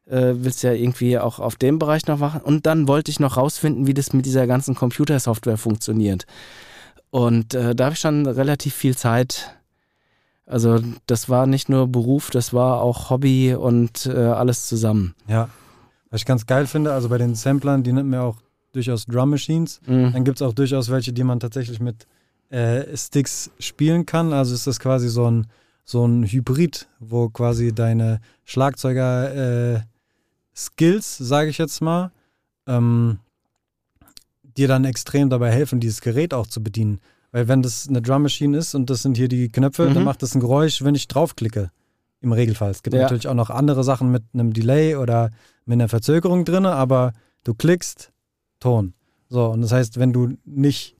[0.05, 2.41] Äh, willst ja irgendwie auch auf dem Bereich noch machen.
[2.41, 6.25] Und dann wollte ich noch rausfinden, wie das mit dieser ganzen Computersoftware funktioniert.
[7.09, 9.55] Und äh, da habe ich schon relativ viel Zeit.
[10.45, 15.15] Also das war nicht nur Beruf, das war auch Hobby und äh, alles zusammen.
[15.27, 15.49] Ja.
[16.13, 18.37] Was ich ganz geil finde, also bei den Samplern, die nennt man auch
[18.71, 19.81] durchaus Drum Machines.
[19.87, 20.13] Mhm.
[20.13, 22.05] Dann gibt es auch durchaus welche, die man tatsächlich mit
[22.51, 24.31] äh, Sticks spielen kann.
[24.31, 25.47] Also ist das quasi so ein,
[25.83, 29.79] so ein Hybrid, wo quasi deine Schlagzeuger äh,
[30.55, 32.11] Skills, sage ich jetzt mal,
[32.67, 33.17] ähm,
[34.55, 36.99] dir dann extrem dabei helfen, dieses Gerät auch zu bedienen.
[37.31, 39.95] Weil wenn das eine Drum Machine ist und das sind hier die Knöpfe, mhm.
[39.95, 41.71] dann macht das ein Geräusch, wenn ich draufklicke.
[42.21, 42.69] Im Regelfall.
[42.69, 43.01] Es gibt ja.
[43.01, 45.31] natürlich auch noch andere Sachen mit einem Delay oder
[45.65, 48.11] mit einer Verzögerung drin, aber du klickst,
[48.59, 48.93] Ton.
[49.29, 50.95] So, und das heißt, wenn du nicht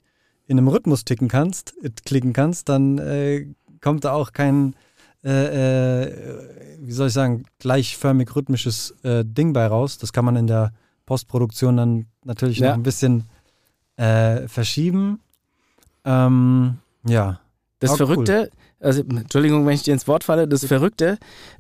[0.47, 1.73] in einem Rhythmus ticken kannst,
[2.05, 3.47] klicken kannst, dann äh,
[3.79, 4.75] kommt da auch kein
[5.23, 6.47] äh, äh,
[6.81, 9.97] wie soll ich sagen, gleichförmig rhythmisches äh, Ding bei raus.
[9.97, 10.73] Das kann man in der
[11.05, 12.69] Postproduktion dann natürlich Ja.
[12.69, 13.23] noch ein bisschen
[13.95, 15.21] äh, verschieben.
[16.03, 17.39] Ähm, ja.
[17.79, 17.97] Das cool.
[17.97, 18.49] Verrückte,
[18.79, 21.17] also Entschuldigung, wenn ich dir ins Wort falle, das Verrückte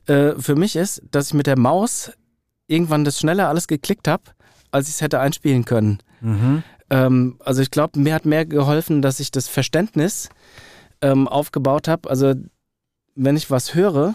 [0.07, 2.11] äh, für mich ist, dass ich mit der Maus
[2.67, 4.23] irgendwann das schneller alles geklickt habe,
[4.71, 5.99] als ich es hätte einspielen können.
[6.21, 6.63] Mhm.
[6.89, 10.29] Ähm, also ich glaube, mir hat mehr geholfen, dass ich das Verständnis
[11.01, 12.09] ähm, aufgebaut habe.
[12.09, 12.33] Also
[13.15, 14.13] wenn ich was höre,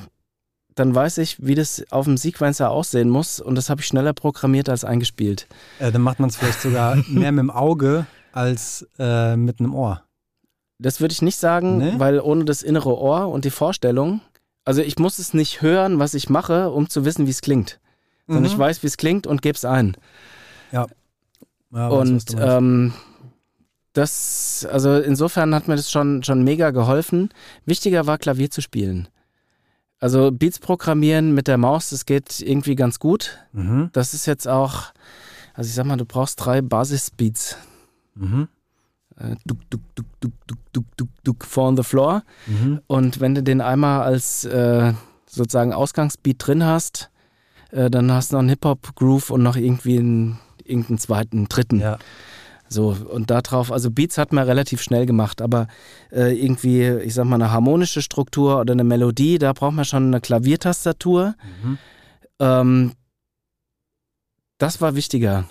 [0.75, 4.13] dann weiß ich, wie das auf dem Sequencer aussehen muss und das habe ich schneller
[4.13, 5.47] programmiert als eingespielt.
[5.81, 9.75] Äh, dann macht man es vielleicht sogar mehr mit dem Auge als äh, mit einem
[9.75, 10.03] Ohr.
[10.81, 11.95] Das würde ich nicht sagen, Nee?
[11.97, 14.21] weil ohne das innere Ohr und die Vorstellung,
[14.65, 17.81] also ich muss es nicht hören, was ich mache, um zu wissen, wie es klingt.
[18.29, 18.49] Sondern Mhm.
[18.51, 19.97] ich weiß, wie es klingt und gebe es ein.
[20.71, 20.87] Ja,
[21.71, 22.93] was und ähm,
[23.95, 27.31] das, also insofern hat mir das schon, schon mega geholfen.
[27.65, 29.09] Wichtiger war, Klavier zu spielen.
[29.99, 33.39] Also Beats programmieren mit der Maus, das geht irgendwie ganz gut.
[33.53, 33.91] mhm.
[33.93, 34.93] Das ist jetzt auch,
[35.55, 37.57] also ich sag mal, du brauchst drei Basis-Beats.
[38.15, 38.47] Mhm.
[39.17, 42.23] Äh, Duck, duck, duck, duck, duck, duck, duck, duck, four on the floor.
[42.47, 42.81] Mhm.
[42.87, 44.93] Und wenn du den einmal als äh,
[45.29, 47.11] sozusagen Ausgangsbeat drin hast,
[47.71, 51.81] äh, dann hast du noch einen Hip-Hop-Groove und noch irgendwie einen, irgendeinen zweiten, dritten.
[51.81, 51.99] Ja.
[52.71, 55.69] So, und darauf, also Beats hat man relativ schnell gemacht, aber
[56.13, 60.09] äh, irgendwie, ich sag mal, eine harmonische Struktur oder eine Melodie, da braucht man schon
[60.09, 61.35] eine Klaviertastatur.
[61.63, 61.79] Mhm.
[62.41, 62.93] Ähm,
[64.59, 65.45] das war wichtiger.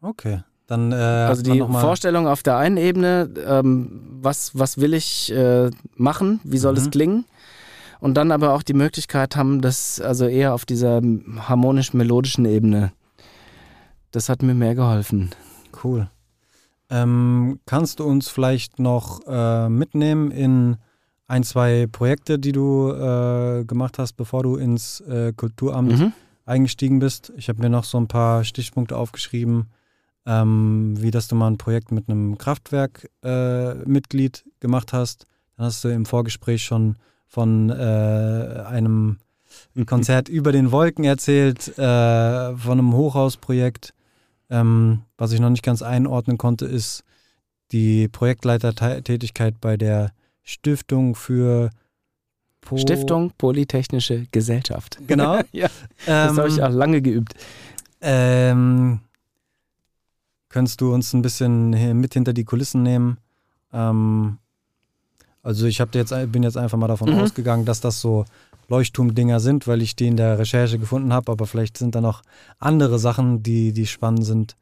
[0.00, 0.42] Okay.
[0.66, 5.70] Dann äh, also die Vorstellung auf der einen Ebene, ähm, was, was will ich äh,
[5.94, 6.90] machen, wie soll es Mhm.
[6.90, 7.24] klingen?
[8.00, 12.92] Und dann aber auch die Möglichkeit haben, das also eher auf dieser harmonisch-melodischen Ebene.
[14.12, 15.30] Das hat mir mehr geholfen.
[15.82, 16.08] Cool.
[16.90, 20.76] Ähm, kannst du uns vielleicht noch äh, mitnehmen in
[21.26, 26.12] ein, zwei Projekte, die du äh, gemacht hast, bevor du ins äh, Kulturamt Mhm.
[26.46, 27.32] eingestiegen bist?
[27.36, 29.66] Ich habe mir noch so ein paar Stichpunkte aufgeschrieben,
[30.24, 35.26] ähm, wie dass du mal ein Projekt mit einem Kraftwerk-Mitglied gemacht hast.
[35.56, 36.96] Dann hast du im Vorgespräch schon
[37.28, 39.18] von äh, einem
[39.86, 43.94] Konzert über den Wolken erzählt, äh, von einem Hochhausprojekt.
[44.50, 47.04] Ähm, was ich noch nicht ganz einordnen konnte, ist
[47.70, 50.10] die Projektleitertätigkeit bei der
[50.42, 51.68] Stiftung für
[52.62, 54.98] Po- Stiftung Polytechnische Gesellschaft.
[55.06, 55.40] Genau.
[55.52, 55.68] ja,
[56.06, 57.34] das Ähm, habe ich auch lange geübt.
[58.00, 59.00] ähm,
[60.48, 63.18] könntest du uns ein bisschen mit hinter die Kulissen nehmen?
[63.72, 64.38] Ähm,
[65.48, 67.20] also ich hab jetzt, bin jetzt einfach mal davon Mhm.
[67.20, 68.24] ausgegangen, dass das so
[68.68, 72.22] Leuchtturmdinger sind, weil ich die in der Recherche gefunden habe, aber vielleicht sind da noch
[72.58, 74.56] andere Sachen, die, die spannend sind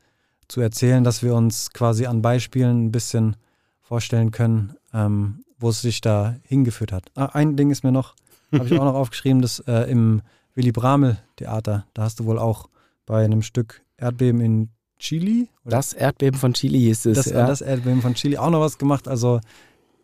[0.49, 3.35] zu erzählen, dass wir uns quasi an Beispielen ein bisschen
[3.83, 7.05] vorstellen können, ähm, wo es sich da hingeführt hat.
[7.17, 8.15] Ah, ein Ding ist mir noch,
[8.53, 10.23] habe ich auch noch aufgeschrieben, das äh, im
[10.55, 12.69] Willy Bramel Theater, da hast du wohl auch
[13.07, 14.69] bei einem Stück Erdbeben in
[14.99, 17.17] Chile oder Das Erdbeben von Chile hieß es.
[17.17, 17.47] das, ja.
[17.47, 19.09] das Erdbeben von Chile auch noch was gemacht.
[19.09, 19.41] Also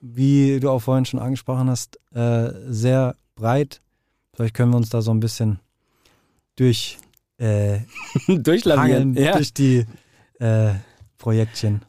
[0.02, 3.80] wie du auch vorhin schon angesprochen hast, äh, sehr breit.
[4.34, 5.60] Vielleicht können wir uns da so ein bisschen
[6.56, 6.98] durch
[7.38, 7.78] äh,
[8.26, 9.14] Durchlavieren.
[9.14, 9.36] Ja.
[9.36, 9.86] durch die
[10.38, 10.74] äh,
[11.18, 11.82] Projektchen.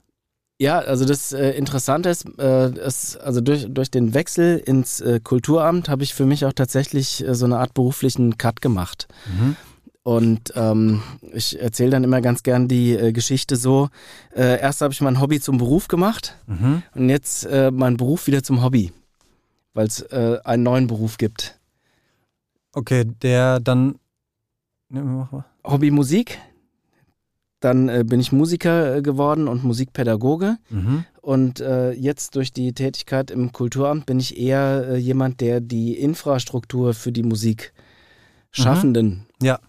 [0.60, 5.20] ja, also das äh, Interessante ist, äh, ist, also durch, durch den Wechsel ins äh,
[5.22, 9.08] Kulturamt habe ich für mich auch tatsächlich äh, so eine Art beruflichen Cut gemacht.
[9.26, 9.56] Mhm.
[10.04, 13.88] Und ähm, ich erzähle dann immer ganz gern die äh, Geschichte so.
[14.36, 16.84] Äh, erst habe ich mein Hobby zum Beruf gemacht Mhm.
[16.94, 18.92] und jetzt äh, mein Beruf wieder zum Hobby,
[19.74, 21.58] weil es äh, einen neuen Beruf gibt.
[22.74, 23.96] Okay, der dann.
[24.90, 25.30] Ne.
[25.64, 26.38] Hobby Musik.
[27.62, 30.58] Dann äh, bin ich Musiker äh, geworden und Musikpädagoge.
[30.70, 31.06] Mhm.
[31.22, 37.14] Und jetzt durch die Tätigkeit im Kulturamt bin ich eher jemand, der die Infrastruktur für
[37.14, 39.60] die Musikschaffenden Ja.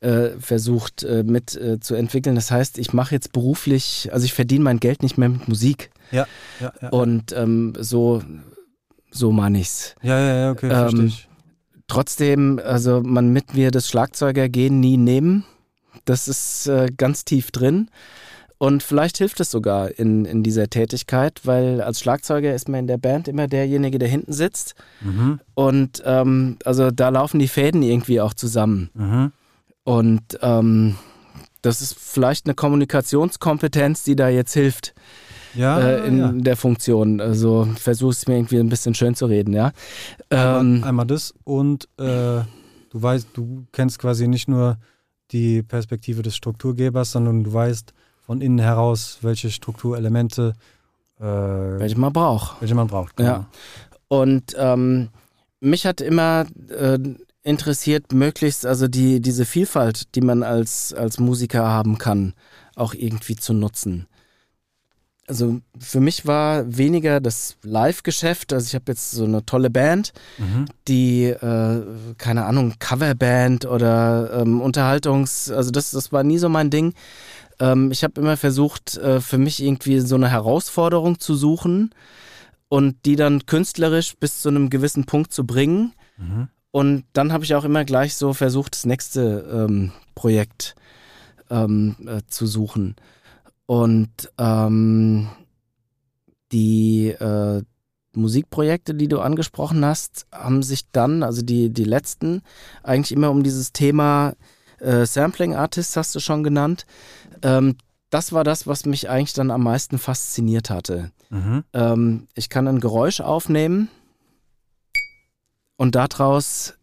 [0.00, 2.34] Äh, versucht äh, mit äh, zu entwickeln.
[2.34, 5.90] Das heißt, ich mache jetzt beruflich, also ich verdiene mein Geld nicht mehr mit Musik.
[6.10, 6.26] Ja,
[6.60, 6.88] ja, ja.
[6.88, 8.22] Und ähm, so,
[9.10, 9.94] so meine ich's.
[10.02, 11.28] ja, ja, ja, okay, Ähm, verstehe ich.
[11.86, 15.44] Trotzdem, also man mit mir das Schlagzeugergehen nie nehmen.
[16.04, 17.90] Das ist äh, ganz tief drin.
[18.58, 22.86] Und vielleicht hilft es sogar in, in dieser Tätigkeit, weil als Schlagzeuger ist man in
[22.86, 24.74] der Band immer derjenige, der hinten sitzt.
[25.00, 25.40] Mhm.
[25.54, 28.90] Und ähm, also da laufen die Fäden irgendwie auch zusammen.
[28.94, 29.32] Mhm.
[29.90, 30.94] Und ähm,
[31.62, 34.94] das ist vielleicht eine Kommunikationskompetenz, die da jetzt hilft
[35.54, 36.32] Ja, äh, in ja.
[36.32, 37.20] der Funktion.
[37.20, 39.72] Also versuche es mir irgendwie ein bisschen schön zu reden, ja.
[40.28, 42.46] Einmal, Ähm, einmal das und äh, du
[42.92, 44.78] weißt, du kennst quasi nicht nur
[45.32, 50.54] die Perspektive des Strukturgebers, sondern du weißt von innen heraus, welche Strukturelemente
[51.18, 52.60] äh, welche man braucht.
[52.60, 53.18] welche man braucht.
[53.18, 53.46] Ja.
[54.06, 55.08] Und ähm,
[55.58, 56.98] mich hat immer äh,
[57.42, 62.34] interessiert, möglichst also die, diese Vielfalt, die man als, als Musiker haben kann,
[62.76, 64.06] auch irgendwie zu nutzen.
[65.26, 70.12] Also für mich war weniger das Live-Geschäft, also ich habe jetzt so eine tolle Band,
[70.38, 70.64] Mhm.
[70.88, 71.82] die, äh,
[72.18, 76.94] keine Ahnung, Coverband oder ähm, Unterhaltungs-, also das, das war nie so mein Ding.
[77.60, 81.90] Ähm, ich habe immer versucht, äh, für mich irgendwie so eine Herausforderung zu suchen
[82.68, 85.92] und die dann künstlerisch bis zu einem gewissen Punkt zu bringen.
[86.16, 86.48] Mhm.
[86.72, 90.76] Und dann habe ich auch immer gleich so versucht, das nächste ähm, Projekt
[91.50, 92.96] ähm, äh, zu suchen.
[93.66, 95.28] Und ähm,
[96.52, 97.62] die äh,
[98.14, 102.42] Musikprojekte, die du angesprochen hast, haben sich dann, also die, die letzten,
[102.82, 104.34] eigentlich immer um dieses Thema
[104.78, 106.86] äh, Sampling Artist, hast du schon genannt.
[107.42, 107.76] Ähm,
[108.10, 111.12] das war das, was mich eigentlich dann am meisten fasziniert hatte.
[111.30, 111.64] Mhm.
[111.72, 113.88] Ähm, ich kann ein Geräusch aufnehmen
[115.80, 116.74] und daraus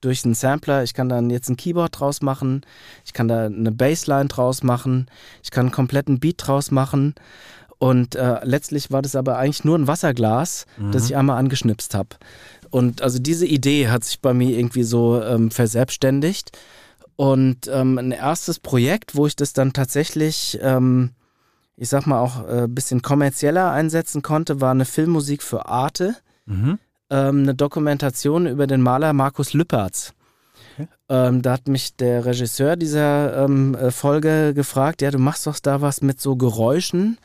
[0.00, 2.60] durch einen Sampler, ich kann dann jetzt ein Keyboard draus machen,
[3.04, 5.10] ich kann da eine Bassline draus machen,
[5.42, 7.16] ich kann einen kompletten Beat draus machen
[7.78, 12.10] und äh, letztlich war das aber eigentlich nur ein Wasserglas, das ich einmal angeschnipst habe.
[12.70, 16.56] Und also diese Idee hat sich bei mir irgendwie so ähm, verselbstständigt.
[17.16, 21.10] Und ähm, ein erstes Projekt, wo ich das dann tatsächlich, ähm,
[21.74, 26.14] ich sag mal, auch ein äh, bisschen kommerzieller einsetzen konnte, war eine Filmmusik für Arte
[26.50, 26.78] Mhm.
[27.10, 30.14] Ähm, eine Dokumentation über den Maler Markus Lüpertz.
[30.74, 30.88] Okay.
[31.08, 35.58] Ähm, da hat mich der Regisseur dieser ähm, äh, Folge gefragt, ja, du machst doch
[35.58, 37.18] da was mit so Geräuschen.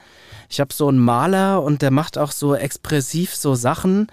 [0.49, 4.07] Ich habe so einen Maler und der macht auch so expressiv so Sachen.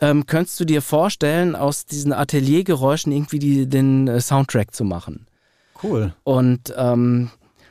[0.00, 5.26] Ähm, könntest du dir vorstellen, aus diesen Ateliergeräuschen irgendwie die, den äh, Soundtrack zu machen?
[5.82, 6.14] Cool.
[6.24, 7.30] Und ähm,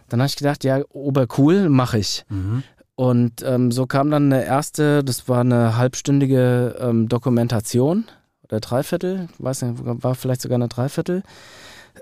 [0.09, 2.25] dann habe ich gedacht, ja, obercool, mache ich.
[2.29, 2.63] Mhm.
[2.99, 8.03] Und ähm, so kam dann eine erste, das war eine halbstündige ähm, Dokumentation
[8.43, 11.23] oder Dreiviertel, weiß nicht, war vielleicht sogar eine Dreiviertel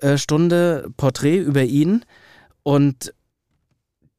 [0.01, 0.17] äh,
[0.97, 2.03] Porträt über ihn
[2.63, 3.13] und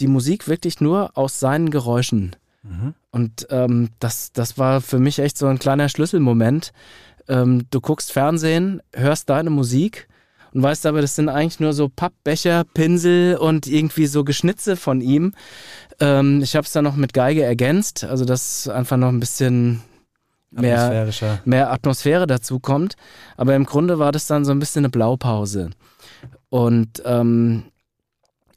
[0.01, 2.37] die Musik wirklich nur aus seinen Geräuschen.
[2.63, 2.95] Mhm.
[3.11, 6.73] Und ähm, das, das war für mich echt so ein kleiner Schlüsselmoment.
[7.27, 10.07] Ähm, du guckst Fernsehen, hörst deine Musik
[10.59, 15.01] und weißt aber, das sind eigentlich nur so Pappbecher, Pinsel und irgendwie so Geschnitze von
[15.01, 15.33] ihm.
[16.01, 19.83] Ähm, ich habe es dann noch mit Geige ergänzt, also dass einfach noch ein bisschen
[20.51, 21.07] mehr,
[21.45, 22.97] mehr Atmosphäre dazu kommt.
[23.37, 25.71] Aber im Grunde war das dann so ein bisschen eine Blaupause.
[26.51, 27.63] Und ähm,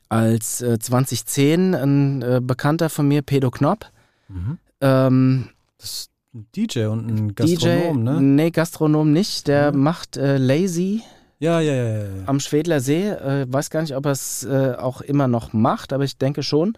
[0.10, 3.86] als äh, 2010 ein äh, Bekannter von mir, Pedo Knopp,
[4.28, 4.58] Mhm.
[4.82, 8.22] ähm, Das ist ein DJ und ein Gastronom, DJ, ne?
[8.22, 9.72] nee, Gastronom nicht, der Ja.
[9.74, 11.04] macht äh, Lazy
[11.42, 12.06] Ja, ja, ja, ja.
[12.28, 13.08] am Schwedler See.
[13.10, 16.44] Äh, weiß gar nicht, ob er es äh, auch immer noch macht, aber ich denke
[16.44, 16.78] schon.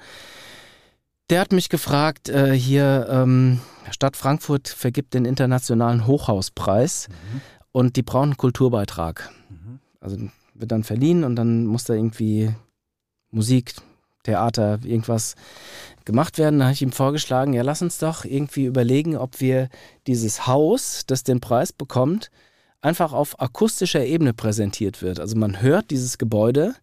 [1.30, 3.60] Der hat mich gefragt, äh, hier ähm,
[3.92, 7.42] Stadt Frankfurt vergibt den internationalen Hochhauspreis Mhm.
[7.74, 9.30] und die brauchen einen Kulturbeitrag.
[9.50, 9.80] Mhm.
[10.00, 10.18] Also
[10.54, 12.54] wird dann verliehen und dann muss da irgendwie
[13.32, 13.74] Musik,
[14.24, 15.36] Theater, irgendwas
[16.06, 16.60] gemacht werden.
[16.60, 19.68] Da habe ich ihm vorgeschlagen, ja, lass uns doch irgendwie überlegen, ob wir
[20.08, 22.32] dieses Haus, das den Preis bekommt,
[22.84, 25.20] einfach auf akustischer Ebene präsentiert wird.
[25.20, 26.76] Also man hört dieses Gebäude,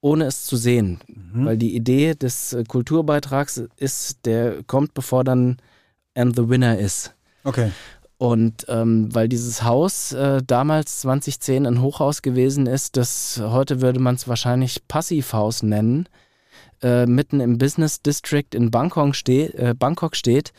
[0.00, 1.00] ohne es zu sehen.
[1.06, 1.46] Mhm.
[1.46, 5.58] Weil die Idee des äh, Kulturbeitrags ist, der kommt, bevor dann
[6.14, 7.14] And the Winner ist.
[7.44, 7.70] Okay.
[8.18, 14.00] Und ähm, weil dieses Haus äh, damals 2010 ein Hochhaus gewesen ist, das heute würde
[14.00, 16.08] man es wahrscheinlich Passivhaus nennen,
[16.82, 20.54] äh, mitten im Business District in Bangkok, ste äh, Bangkok steht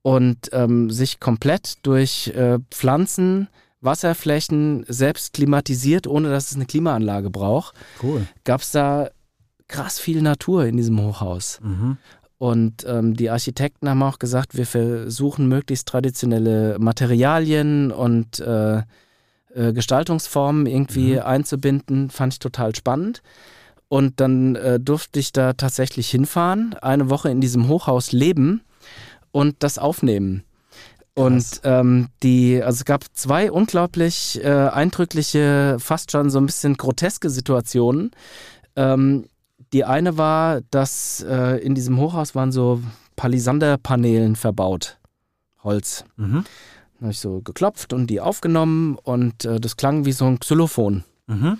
[0.00, 3.48] und ähm, sich komplett durch äh, Pflanzen,
[3.80, 8.26] Wasserflächen selbst klimatisiert, ohne dass es eine Klimaanlage braucht, Cool.
[8.44, 9.10] gab es da
[9.68, 11.60] krass viel Natur in diesem Hochhaus.
[11.62, 11.96] Mhm.
[12.38, 18.78] Und ähm, die Architekten haben auch gesagt, wir versuchen möglichst traditionelle Materialien und äh,
[19.54, 21.20] äh, Gestaltungsformen irgendwie Mhm.
[21.22, 22.10] einzubinden.
[22.10, 23.22] Fand ich total spannend.
[23.88, 28.60] Und dann äh, durfte ich da tatsächlich hinfahren, eine Woche in diesem Hochhaus leben
[29.32, 30.44] und das aufnehmen.
[31.18, 36.76] Und ähm, die, also es gab zwei unglaublich äh, eindrückliche, fast schon so ein bisschen
[36.76, 38.12] groteske Situationen.
[38.76, 39.26] Ähm,
[39.72, 42.80] die eine war, dass äh, in diesem Hochhaus waren so
[43.16, 44.98] Palisanderpaneelen verbaut.
[45.64, 46.04] Holz.
[46.16, 46.44] Mhm.
[46.94, 50.38] Dann habe ich so geklopft und die aufgenommen und äh, das klang wie so ein
[50.38, 51.02] Xylophon.
[51.26, 51.58] Mhm.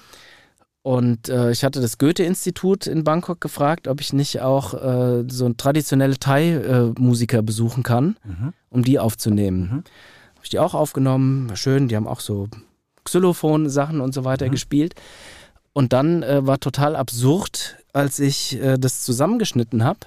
[0.89, 5.47] Und äh, ich hatte das Goethe-Institut in Bangkok gefragt, ob ich nicht auch äh, so
[5.53, 8.55] traditionelle Thai-Musiker besuchen kann, Mhm.
[8.70, 9.61] um die aufzunehmen.
[9.61, 9.70] Mhm.
[9.70, 12.49] Habe ich die auch aufgenommen, war schön, die haben auch so
[13.05, 14.51] Xylophon-Sachen und so weiter Mhm.
[14.53, 14.95] gespielt.
[15.74, 20.01] Und dann äh, war total absurd, als ich äh, das zusammengeschnitten habe,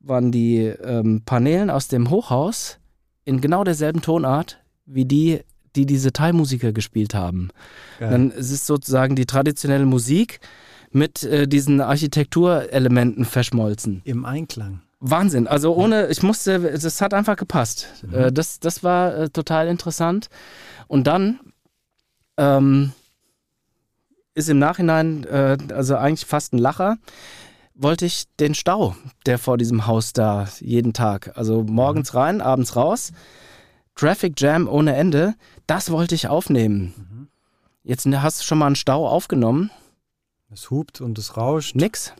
[0.00, 2.78] waren die ähm, Paneelen aus dem Hochhaus
[3.26, 5.42] in genau derselben Tonart wie die,
[5.76, 7.50] die diese Thai-Musiker gespielt haben.
[7.98, 8.10] Geil.
[8.10, 10.40] Dann ist es sozusagen die traditionelle Musik
[10.90, 14.00] mit äh, diesen Architekturelementen verschmolzen.
[14.04, 14.80] Im Einklang.
[15.00, 15.46] Wahnsinn.
[15.46, 17.88] Also ohne, ich musste, es hat einfach gepasst.
[18.12, 20.28] Äh, das, das war äh, total interessant.
[20.88, 21.40] Und dann
[22.38, 22.92] ähm,
[24.34, 26.96] ist im Nachhinein, äh, also eigentlich fast ein Lacher,
[27.74, 28.96] wollte ich den Stau,
[29.26, 33.12] der vor diesem Haus da jeden Tag, also morgens rein, abends raus,
[33.94, 35.34] Traffic Jam ohne Ende,
[35.66, 37.28] das wollte ich aufnehmen.
[37.82, 39.70] Jetzt hast du schon mal einen Stau aufgenommen?
[40.50, 41.76] Es hupt und es rauscht.
[41.76, 42.12] Nix.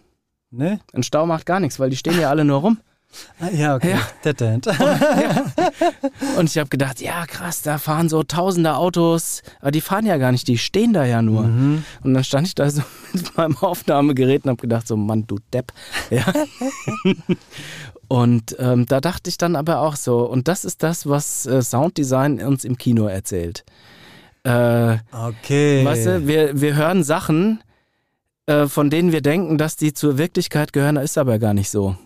[0.50, 0.80] Ne?
[0.92, 2.78] Ein Stau macht gar nichts, weil die stehen ja alle nur rum.
[3.40, 3.90] Ah, ja, okay.
[3.92, 4.00] Ja.
[4.24, 4.66] Dead End.
[6.38, 10.16] Und ich habe gedacht, ja krass, da fahren so tausende Autos, aber die fahren ja
[10.16, 11.42] gar nicht, die stehen da ja nur.
[11.44, 11.84] Mhm.
[12.02, 12.82] Und dann stand ich da so
[13.12, 15.72] mit meinem Aufnahmegerät und habe gedacht, so Mann, du Depp.
[16.10, 16.24] Ja.
[18.08, 21.62] und ähm, da dachte ich dann aber auch so, und das ist das, was äh,
[21.62, 23.64] Sounddesign uns im Kino erzählt.
[24.44, 25.84] Äh, Okay.
[25.84, 27.62] Weißt du, wir, wir hören Sachen,
[28.46, 31.96] äh, von denen wir denken, dass die zur Wirklichkeit gehören, ist aber gar nicht so.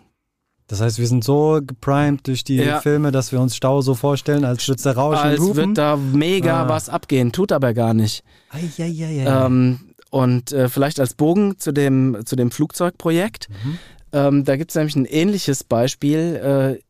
[0.70, 2.80] Das heißt, wir sind so geprimed durch die Ja.
[2.80, 5.96] Filme, dass wir uns Stau so vorstellen, als würde der Rauschen Als und wird da
[5.96, 6.68] mega Ah.
[6.68, 8.22] was abgehen, tut aber gar nicht.
[8.50, 9.24] Eieieiei.
[9.26, 13.48] Ähm, und äh, vielleicht als Bogen zu dem, zu dem Flugzeugprojekt.
[13.50, 13.78] Mhm.
[14.12, 16.78] Ähm, da gibt es nämlich ein ähnliches Beispiel.
[16.78, 16.82] Äh,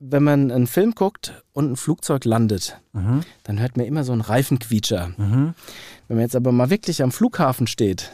[0.00, 3.22] wenn man einen Film guckt und ein Flugzeug landet, Mhm.
[3.42, 5.08] dann hört man immer so einen Reifenquietscher.
[5.16, 5.54] Mhm.
[6.06, 8.12] Wenn man jetzt aber mal wirklich am Flughafen steht,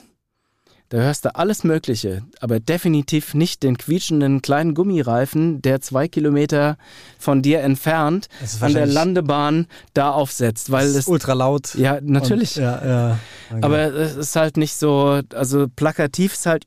[0.95, 6.79] da hörst du alles Mögliche, aber definitiv nicht den quietschenden kleinen Gummireifen, der zwei Kilometer
[7.19, 11.75] von dir entfernt ist an der Landebahn da aufsetzt, weil das es ist ultra laut.
[11.75, 12.59] ja natürlich.
[12.59, 13.19] Und, ja, ja.
[13.51, 13.61] Okay.
[13.63, 16.65] Aber es ist halt nicht so, also plakativ ist halt,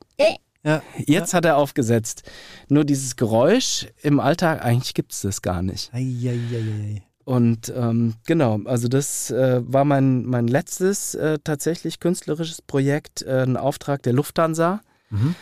[0.62, 0.82] ja.
[1.06, 2.24] jetzt hat er aufgesetzt.
[2.68, 5.90] Nur dieses Geräusch im Alltag, eigentlich gibt es das gar nicht.
[5.94, 7.02] Eieieiei.
[7.28, 13.42] Und ähm, genau, also das äh, war mein, mein letztes äh, tatsächlich künstlerisches Projekt, äh,
[13.42, 14.80] ein Auftrag der Lufthansa.
[15.10, 15.36] Mhm.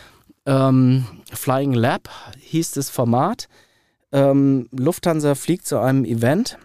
[0.48, 2.10] Ähm, Flying Lab
[2.40, 3.48] hieß das Format.
[4.12, 6.58] Ähm, Lufthansa fliegt zu einem Event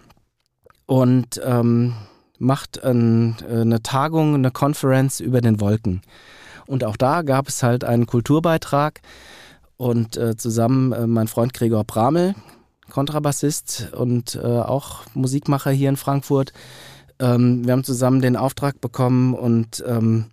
[0.87, 1.93] und ähm,
[2.39, 6.01] macht ein, äh, eine Tagung, eine Konferenz über den Wolken.
[6.67, 9.03] Und auch da gab es halt einen Kulturbeitrag
[9.77, 12.35] und äh, zusammen äh, mein Freund Gregor Bramel,
[12.91, 16.53] Kontrabassist und äh, auch Musikmacher hier in Frankfurt.
[17.19, 20.27] Ähm, wir haben zusammen den Auftrag bekommen und ähm,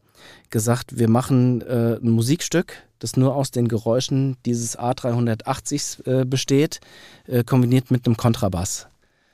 [0.49, 6.79] gesagt, wir machen äh, ein Musikstück, das nur aus den Geräuschen dieses A380s äh, besteht,
[7.27, 8.87] äh, kombiniert mit einem Kontrabass.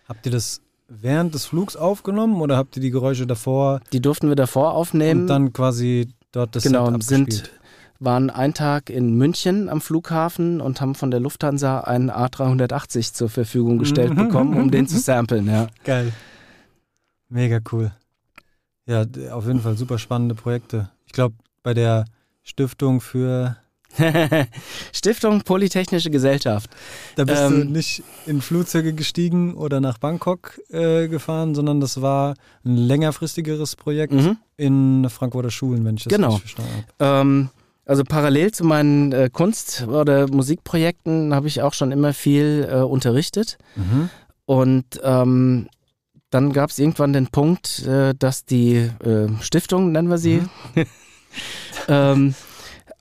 [0.07, 4.28] Habt ihr das während des Flugs aufgenommen oder habt ihr die Geräusche davor Die durften
[4.28, 5.21] wir davor aufnehmen.
[5.21, 7.59] und dann quasi dort das genau, Set sind, abgespielt?
[7.99, 13.29] Waren einen Tag in München am Flughafen und haben von der Lufthansa einen A380 zur
[13.29, 14.27] Verfügung gestellt Mhm.
[14.27, 15.47] bekommen, um den zu samplen.
[15.47, 15.67] Ja.
[15.83, 16.11] Geil.
[17.29, 17.91] Mega cool.
[18.85, 20.89] Ja, auf jeden Fall super spannende Projekte.
[21.05, 22.05] Ich glaube, bei der
[22.43, 23.55] Stiftung für.
[24.91, 26.69] Stiftung Polytechnische Gesellschaft.
[27.15, 32.01] Da bist du Ähm, nicht in Flugzeuge gestiegen oder nach Bangkok äh, gefahren, sondern das
[32.01, 32.33] war
[32.65, 34.37] ein längerfristigeres Projekt Mhm.
[34.57, 36.35] in Frankfurter Schulen, wenn ich das Genau.
[36.35, 37.21] richtig verstanden habe.
[37.21, 37.49] Ähm,
[37.86, 42.77] also parallel zu meinen äh, Kunst- oder Musikprojekten habe ich auch schon immer viel äh,
[42.77, 43.57] unterrichtet.
[43.75, 44.09] Mhm.
[44.45, 45.67] Und ähm,
[46.29, 50.41] dann gab es irgendwann den Punkt, äh, dass die äh, Stiftung, nennen wir sie,
[51.88, 52.34] ähm,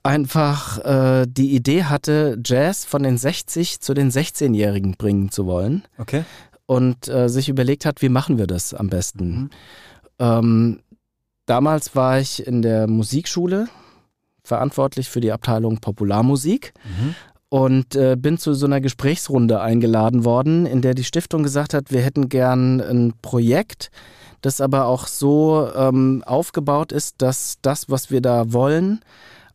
[0.03, 5.83] einfach äh, die Idee hatte, Jazz von den 60 zu den 16-Jährigen bringen zu wollen
[5.97, 6.25] Okay.
[6.65, 9.27] und äh, sich überlegt hat, wie machen wir das am besten.
[9.29, 9.49] Mhm.
[10.19, 10.79] Ähm,
[11.45, 13.67] damals war ich in der Musikschule
[14.43, 17.15] verantwortlich für die Abteilung Popularmusik Mhm.
[17.49, 21.91] und äh, bin zu so einer Gesprächsrunde eingeladen worden, in der die Stiftung gesagt hat,
[21.91, 23.89] wir hätten gern ein Projekt,
[24.41, 28.99] das aber auch so ähm, aufgebaut ist, dass das, was wir da wollen,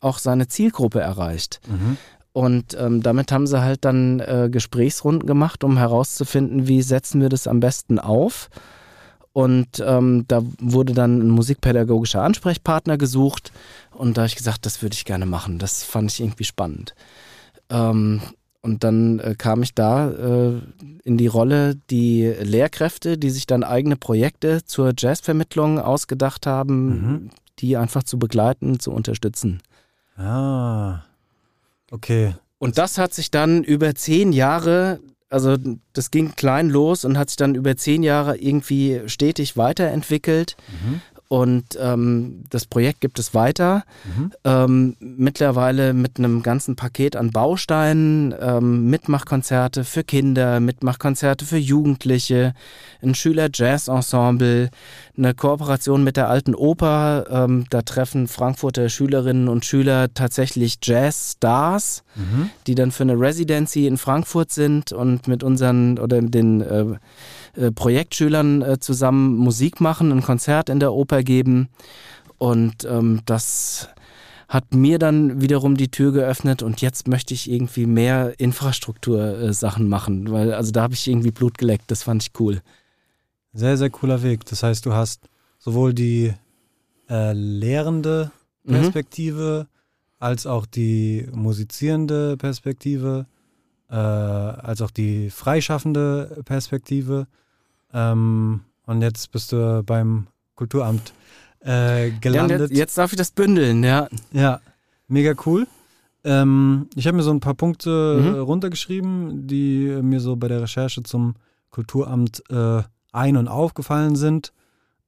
[0.00, 1.60] auch seine Zielgruppe erreicht.
[1.68, 1.96] Mhm.
[2.32, 7.28] Und ähm, damit haben sie halt dann äh, Gesprächsrunden gemacht, um herauszufinden, wie setzen wir
[7.28, 8.48] das am besten auf.
[9.38, 13.52] Und ähm, da wurde dann ein musikpädagogischer Ansprechpartner gesucht.
[13.92, 15.60] Und da habe ich gesagt, das würde ich gerne machen.
[15.60, 16.96] Das fand ich irgendwie spannend.
[17.70, 18.20] Ähm,
[18.62, 20.60] und dann äh, kam ich da äh,
[21.04, 27.30] in die Rolle, die Lehrkräfte, die sich dann eigene Projekte zur Jazzvermittlung ausgedacht haben, Mhm.
[27.60, 29.60] die einfach zu begleiten, zu unterstützen.
[30.16, 31.02] Ah.
[31.92, 32.34] Okay.
[32.58, 34.98] Und das hat sich dann über zehn Jahre,
[35.30, 35.56] also
[35.92, 40.56] das ging klein los und hat sich dann über zehn Jahre irgendwie stetig weiterentwickelt.
[40.68, 41.00] Mhm.
[41.28, 43.84] Und ähm, das Projekt gibt es weiter.
[44.16, 44.32] Mhm.
[44.44, 52.54] Ähm, mittlerweile mit einem ganzen Paket an Bausteinen, ähm, Mitmachkonzerte für Kinder, Mitmachkonzerte für Jugendliche,
[53.02, 54.70] ein Schüler-Jazz-Ensemble,
[55.18, 57.26] eine Kooperation mit der Alten Oper.
[57.30, 62.50] Ähm, da treffen Frankfurter Schülerinnen und Schüler tatsächlich Jazz-Stars, Mhm.
[62.66, 66.84] die dann für eine Residency in Frankfurt sind und mit unseren oder den äh,
[67.58, 71.68] äh, Projektschülern äh, zusammen Musik machen, ein Konzert in der Oper geben.
[72.38, 73.88] Und ähm, das
[74.48, 80.30] hat mir dann wiederum die Tür geöffnet und jetzt möchte ich irgendwie mehr Infrastruktursachen machen,
[80.30, 82.62] weil also da habe ich irgendwie Blut geleckt, das fand ich cool.
[83.52, 84.46] Sehr, sehr cooler Weg.
[84.46, 85.28] Das heißt, du hast
[85.58, 86.32] sowohl die
[87.10, 88.30] äh, lehrende
[88.68, 88.74] Mhm.
[88.74, 89.66] Perspektive
[90.18, 93.26] als auch die musizierende Perspektive,
[93.88, 97.26] äh, als auch die freischaffende Perspektive.
[97.92, 101.12] Ähm, und jetzt bist du beim Kulturamt
[101.60, 102.60] äh, gelandet.
[102.60, 104.08] jetzt, jetzt darf ich das bündeln, ja.
[104.32, 104.60] Ja,
[105.08, 105.66] mega cool.
[106.24, 108.34] Ähm, ich habe mir so ein paar Punkte Mhm.
[108.34, 111.34] äh, runtergeschrieben, die mir so bei der Recherche zum
[111.70, 112.82] Kulturamt äh,
[113.12, 114.52] ein- und aufgefallen sind.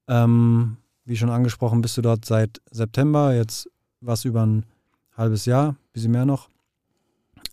[0.08, 3.68] Ähm, wie schon angesprochen, bist du dort seit September, jetzt
[4.00, 4.64] was über ein
[5.16, 6.48] halbes Jahr, bisschen mehr noch.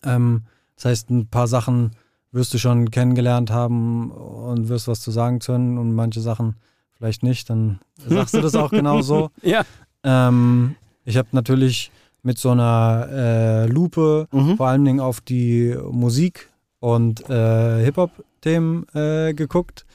[0.03, 0.43] Ähm,
[0.75, 1.91] das heißt, ein paar Sachen
[2.31, 6.55] wirst du schon kennengelernt haben und wirst was zu sagen können und manche Sachen
[6.93, 9.29] vielleicht nicht, dann sagst du das auch genauso.
[9.41, 9.63] Ja.
[10.03, 10.75] Ähm,
[11.05, 11.91] ich habe natürlich
[12.23, 14.57] mit so einer äh, Lupe Mhm.
[14.57, 16.49] vor allen Dingen auf die Musik
[16.79, 19.85] und äh, Hip-Hop-Themen äh, geguckt.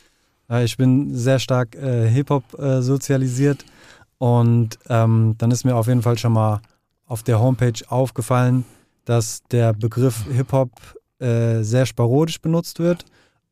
[0.64, 3.64] Ich bin sehr stark äh, Hip-Hop äh, sozialisiert
[4.18, 6.60] und ähm, dann ist mir auf jeden Fall schon mal
[7.06, 8.64] auf der Homepage aufgefallen,
[9.04, 10.70] dass der Begriff Hip-Hop
[11.22, 13.04] äh, sehr sparodisch benutzt wird.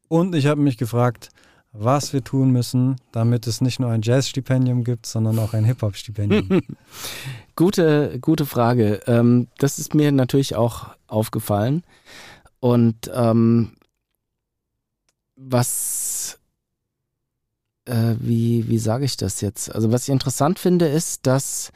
[0.08, 1.28] Und ich habe mich gefragt,
[1.72, 6.62] was wir tun müssen, damit es nicht nur ein Jazz-Stipendium gibt, sondern auch ein Hip-Hop-Stipendium.
[7.56, 9.02] Gute, gute Frage.
[9.06, 11.82] Ähm, das ist mir natürlich auch aufgefallen.
[12.58, 13.72] Und ähm,
[15.36, 16.38] was,
[17.84, 19.74] äh, wie, wie sage ich das jetzt?
[19.74, 21.70] Also was ich interessant finde, ist, dass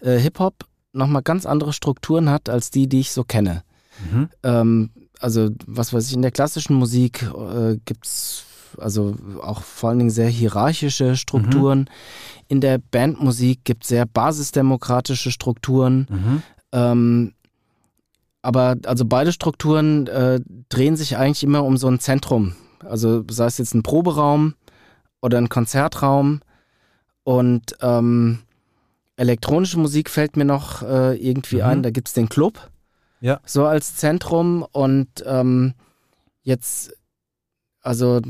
[0.00, 3.64] äh, Hip-Hop nochmal ganz andere Strukturen hat als die, die ich so kenne.
[4.12, 4.28] mhm.
[4.42, 4.90] Ähm,
[5.22, 8.44] also was weiß ich, in der klassischen Musik äh, gibt es
[8.78, 11.90] also auch vor allen Dingen sehr hierarchische Strukturen.
[12.48, 16.06] In der Bandmusik gibt es sehr basisdemokratische Strukturen.
[16.08, 16.42] Mhm.
[16.72, 17.32] Ähm,
[18.40, 22.54] aber also beide Strukturen äh, drehen sich eigentlich immer um so ein Zentrum.
[22.84, 24.54] Also sei es jetzt ein Proberaum
[25.20, 26.40] oder ein Konzertraum.
[27.24, 28.38] Und ähm,
[29.16, 31.62] elektronische Musik fällt mir noch äh, irgendwie Mhm.
[31.62, 31.82] ein.
[31.82, 32.70] Da gibt es den Club.
[33.22, 33.40] Ja.
[33.46, 34.66] So als Zentrum.
[34.72, 35.72] Und ähm,
[36.42, 36.92] jetzt,
[37.80, 38.20] also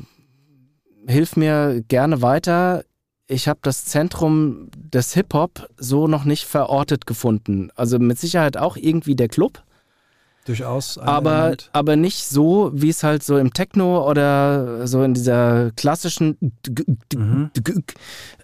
[1.09, 2.85] hilf mir gerne weiter.
[3.27, 7.71] Ich habe das Zentrum des Hip-Hop so noch nicht verortet gefunden.
[7.75, 9.63] Also mit Sicherheit auch irgendwie der Club,
[10.45, 11.71] Durchaus aber, Element.
[11.73, 16.37] aber nicht so, wie es halt so im Techno oder so in dieser klassischen
[17.15, 17.51] Mhm.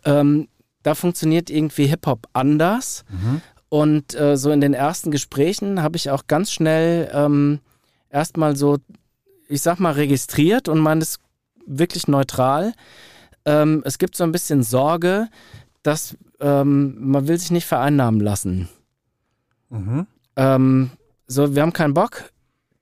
[0.05, 0.49] ähm,
[0.85, 3.05] da funktioniert irgendwie Hip-Hop anders.
[3.11, 3.41] Mhm.
[3.69, 7.61] Und äh, so in den ersten Gesprächen habe ich auch ganz schnell ähm,
[8.11, 8.79] erstmal so,
[9.49, 11.19] ich sag mal, registriert und meine es
[11.67, 12.73] wirklich neutral.
[13.45, 15.29] Ähm, es gibt so ein bisschen Sorge,
[15.83, 18.69] dass ähm, man will sich nicht vereinnahmen lassen.
[19.69, 20.07] Mhm.
[20.37, 20.91] Ähm,
[21.27, 22.33] so, wir haben keinen Bock,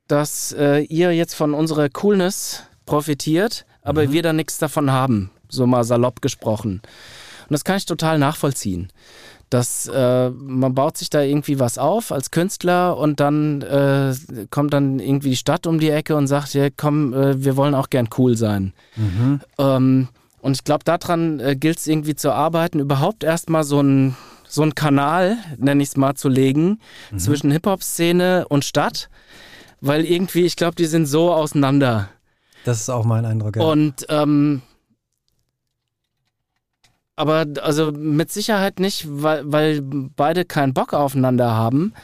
[0.06, 4.12] dass äh, ihr jetzt von unserer Coolness profitiert, aber Mhm.
[4.12, 6.80] wir da nichts davon haben, so mal salopp gesprochen.
[7.48, 8.92] Und das kann ich total nachvollziehen.
[9.48, 14.12] Dass äh, man baut sich da irgendwie was auf als Künstler und dann äh,
[14.50, 17.74] kommt dann irgendwie die Stadt um die Ecke und sagt, ja komm, äh, wir wollen
[17.76, 18.72] auch gern cool sein.
[18.96, 19.40] Mhm.
[19.58, 20.08] Ähm,
[20.40, 24.16] und ich glaube, daran äh, gilt es irgendwie zu arbeiten, überhaupt erstmal so ein
[24.48, 26.80] so einen Kanal, nenne ich es mal, zu legen
[27.10, 27.18] Mhm.
[27.18, 29.08] zwischen Hip-Hop-Szene und Stadt.
[29.80, 32.08] Weil irgendwie, ich glaube, die sind so auseinander.
[32.64, 33.56] Das ist auch mein Eindruck.
[33.56, 33.62] Ja.
[33.62, 34.62] Und ähm,
[37.16, 41.94] aber also mit Sicherheit nicht, weil, weil beide keinen Bock aufeinander haben.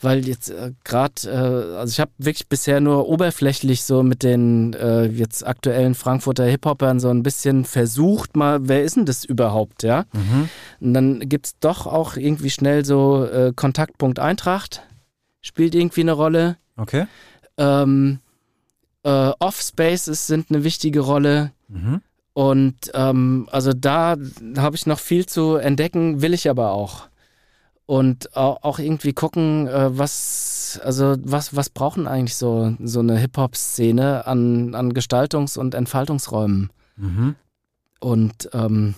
[0.00, 4.72] Weil jetzt äh, gerade, äh, also ich habe wirklich bisher nur oberflächlich so mit den
[4.74, 9.82] äh, jetzt aktuellen Frankfurter Hip-Hopern so ein bisschen versucht, mal, wer ist denn das überhaupt,
[9.82, 10.04] ja?
[10.12, 10.48] mhm.
[10.80, 14.82] Und dann gibt es doch auch irgendwie schnell so äh, Kontaktpunkt Eintracht,
[15.40, 16.58] spielt irgendwie eine Rolle.
[16.76, 17.06] Okay.
[17.56, 18.20] Ähm,
[19.02, 21.50] äh, Off-Spaces sind eine wichtige Rolle.
[21.66, 22.02] Mhm.
[22.38, 24.14] Und ähm, also da
[24.58, 27.08] habe ich noch viel zu entdecken, will ich aber auch.
[27.84, 33.16] Und au- auch irgendwie gucken, äh, was, also was, was brauchen eigentlich so, so eine
[33.18, 36.70] Hip-Hop-Szene an, an Gestaltungs- und Entfaltungsräumen.
[36.96, 37.34] Mhm.
[37.98, 38.94] Und ähm,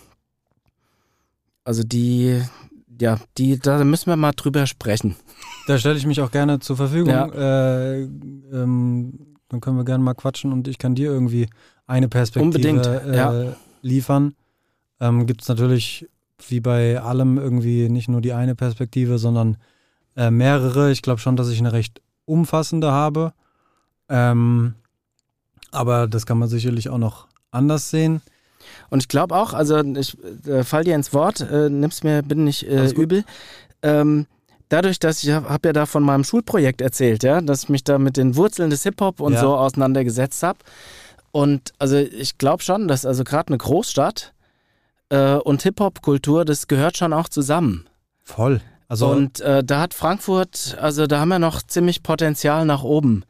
[1.64, 2.43] Also die,
[3.01, 5.16] ja, die, da müssen wir mal drüber sprechen.
[5.66, 7.12] Da stelle ich mich auch gerne zur Verfügung.
[7.14, 7.26] Ja.
[7.28, 11.49] Äh, ähm, dann können wir gerne mal quatschen und ich kann dir irgendwie
[11.91, 13.53] eine Perspektive Unbedingt, äh, ja.
[13.82, 14.34] liefern.
[15.01, 16.09] Ähm, Gibt es natürlich
[16.49, 19.57] wie bei allem irgendwie nicht nur die eine Perspektive, sondern
[20.16, 20.91] äh, mehrere.
[20.91, 23.32] Ich glaube schon, dass ich eine recht umfassende habe.
[24.09, 24.74] Ähm,
[25.70, 28.22] aber das kann man sicherlich auch noch anders sehen.
[28.91, 30.16] Und ich glaube auch, also ich
[30.47, 33.24] äh, fall dir ins Wort, äh, nimm's mir bitte nicht äh, übel.
[33.82, 34.26] Ähm,
[34.68, 37.84] dadurch, dass ich habe hab ja da von meinem Schulprojekt erzählt, ja, dass ich mich
[37.84, 39.41] da mit den Wurzeln des Hip-Hop und Ja.
[39.41, 40.59] so auseinandergesetzt habe.
[41.33, 44.33] Und also ich glaube schon, dass also gerade eine Großstadt
[45.11, 47.89] äh, und Hip-Hop-Kultur, das gehört schon auch zusammen.
[48.22, 48.61] Voll.
[48.89, 53.24] Also und äh, da hat Frankfurt, also da haben wir noch ziemlich Potenzial nach oben.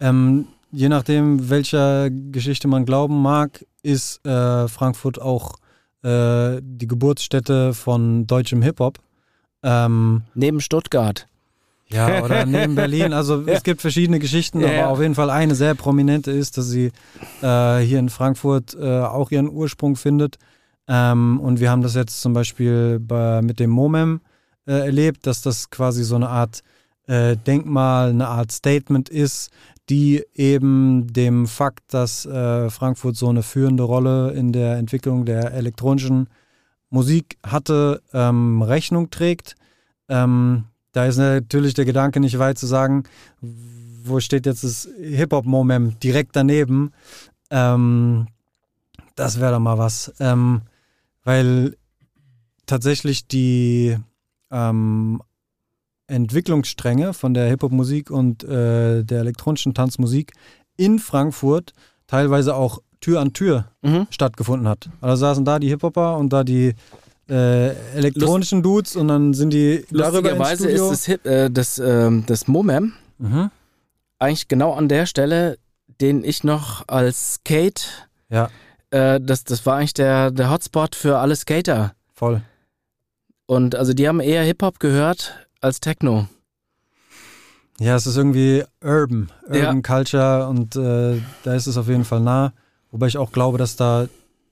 [0.00, 5.56] Ähm, je nachdem, welcher Geschichte man glauben mag, ist äh, Frankfurt auch
[6.02, 8.98] äh, die Geburtsstätte von deutschem Hip-Hop.
[9.62, 11.26] Ähm, Neben Stuttgart.
[11.92, 13.12] Ja, oder neben Berlin.
[13.12, 14.88] Also es gibt verschiedene Geschichten, Ja, aber ja.
[14.88, 16.92] auf jeden Fall eine sehr prominente ist, dass sie
[17.42, 20.38] äh, hier in Frankfurt äh, auch ihren Ursprung findet.
[20.88, 24.20] Ähm, und wir haben das jetzt zum Beispiel bei, mit dem Momem
[24.66, 26.62] äh, erlebt, dass das quasi so eine Art
[27.06, 29.50] äh, Denkmal, eine Art Statement ist,
[29.88, 35.52] die eben dem Fakt, dass äh, Frankfurt so eine führende Rolle in der Entwicklung der
[35.52, 36.28] elektronischen
[36.90, 39.56] Musik hatte, ähm, Rechnung trägt.
[40.08, 43.04] Ähm, da ist natürlich der Gedanke nicht weit zu sagen,
[43.40, 46.92] wo steht jetzt das Hip-Hop-Moment direkt daneben.
[47.50, 48.26] Ähm,
[49.14, 50.12] das wäre doch mal was.
[50.20, 50.62] Ähm,
[51.24, 51.76] weil
[52.66, 53.96] tatsächlich die
[54.50, 55.22] ähm,
[56.06, 60.32] Entwicklungsstränge von der Hip-Hop-Musik und äh, der elektronischen Tanzmusik
[60.76, 61.72] in Frankfurt
[62.06, 64.06] teilweise auch Tür an Tür Mhm.
[64.10, 64.90] stattgefunden hat.
[65.00, 66.74] Also saßen da die Hip-Hopper und da die
[67.30, 72.24] äh, elektronischen Dudes und dann sind die darüber Lustigerweise ist das, Hip, äh, das, ähm,
[72.26, 73.50] das Momem mhm.
[74.18, 75.58] eigentlich genau an der Stelle,
[76.00, 78.50] den ich noch als Skate, Ja,
[78.90, 81.94] äh, das, das war eigentlich der, der Hotspot für alle Skater.
[82.14, 82.42] voll.
[83.46, 86.26] Und also die haben eher Hip-Hop gehört als Techno.
[87.80, 89.66] Ja, es ist irgendwie urban, Ja.
[89.66, 92.52] urban Culture und äh, da ist es auf jeden Fall nah.
[92.90, 94.06] Wobei ich auch glaube, dass da,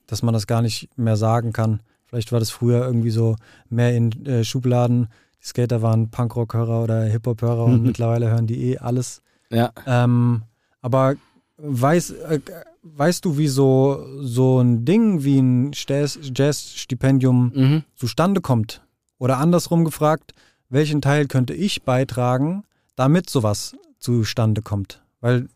[0.07, 1.81] dass man das gar nicht mehr sagen kann.
[2.09, 3.37] Vielleicht war das früher irgendwie so
[3.69, 5.09] mehr in äh, Schubladen.
[5.43, 7.87] Die Skater waren Punkrock-Hörer oder Hip-Hop-Hörer und Mhm.
[7.87, 9.23] mittlerweile hören die eh alles.
[9.51, 9.71] Ja.
[9.87, 10.43] Ähm,
[10.83, 11.15] aber
[11.59, 12.41] weiß, äh,
[12.83, 17.83] weißt du, wie so, so ein Ding wie ein Jazz- Jazz-Stipendium Mhm.
[17.95, 18.83] zustande kommt?
[19.19, 20.33] Oder andersrum gefragt,
[20.71, 22.65] welchen Teil könnte ich beitragen,
[22.97, 25.03] damit sowas zustande kommt?
[25.21, 25.49] Weil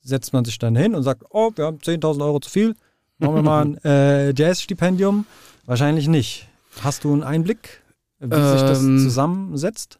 [0.00, 2.74] setzt man sich dann hin und sagt, oh, wir haben 10.000 Euro zu viel,
[3.18, 5.26] machen wir mal ein äh, Jazz-Stipendium?
[5.68, 6.48] Wahrscheinlich nicht.
[6.80, 7.82] Hast du einen Einblick,
[8.20, 9.98] wie sich das Ähm, zusammensetzt?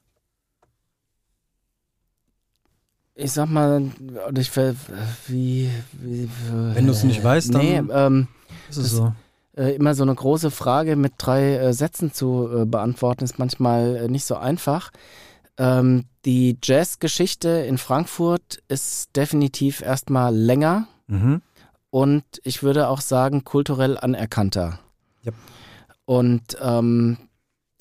[3.15, 3.91] Ich sag mal,
[4.39, 4.57] ich
[5.27, 8.29] wie, wie Wenn du's nicht weißt, dann- Nee, ähm,
[8.71, 9.13] Ist es so?
[9.59, 13.97] äh, immer so eine große Frage mit drei äh, Sätzen zu äh, beantworten, ist manchmal
[13.97, 14.91] äh, nicht so einfach.
[15.59, 21.43] Ähm, die Jazzgeschichte in Frankfurt ist definitiv erstmal länger Mhm.
[21.91, 24.79] und ich würde auch sagen kulturell anerkannter.
[25.29, 25.35] Yep.
[26.05, 27.19] Und ähm,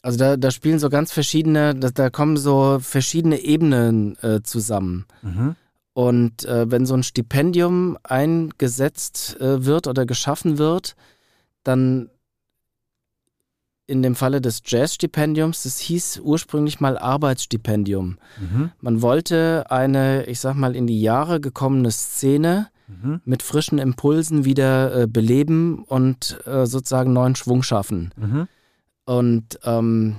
[0.01, 5.05] also da, da spielen so ganz verschiedene, da, da kommen so verschiedene Ebenen äh, zusammen.
[5.21, 5.55] Mhm.
[5.93, 10.95] Und äh, wenn so ein Stipendium eingesetzt äh, wird oder geschaffen wird,
[11.63, 12.09] dann
[13.87, 18.17] in dem Falle des Jazz-Stipendiums, das hieß ursprünglich mal Arbeitsstipendium.
[18.39, 18.71] Mhm.
[18.79, 23.21] Man wollte eine, ich sag mal, in die Jahre gekommene Szene Mhm.
[23.25, 28.13] mit frischen Impulsen wieder äh, beleben und äh, sozusagen neuen Schwung schaffen.
[28.15, 28.47] Mhm.
[29.05, 30.17] Und ähm,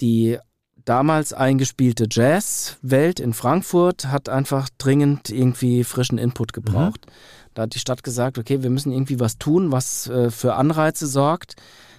[0.00, 0.38] die
[0.84, 7.06] damals eingespielte Jazzwelt in Frankfurt hat einfach dringend irgendwie frischen Input gebraucht.
[7.54, 11.06] Da hat die Stadt gesagt, okay, wir müssen irgendwie was tun, was äh, für Anreize
[11.06, 11.54] sorgt,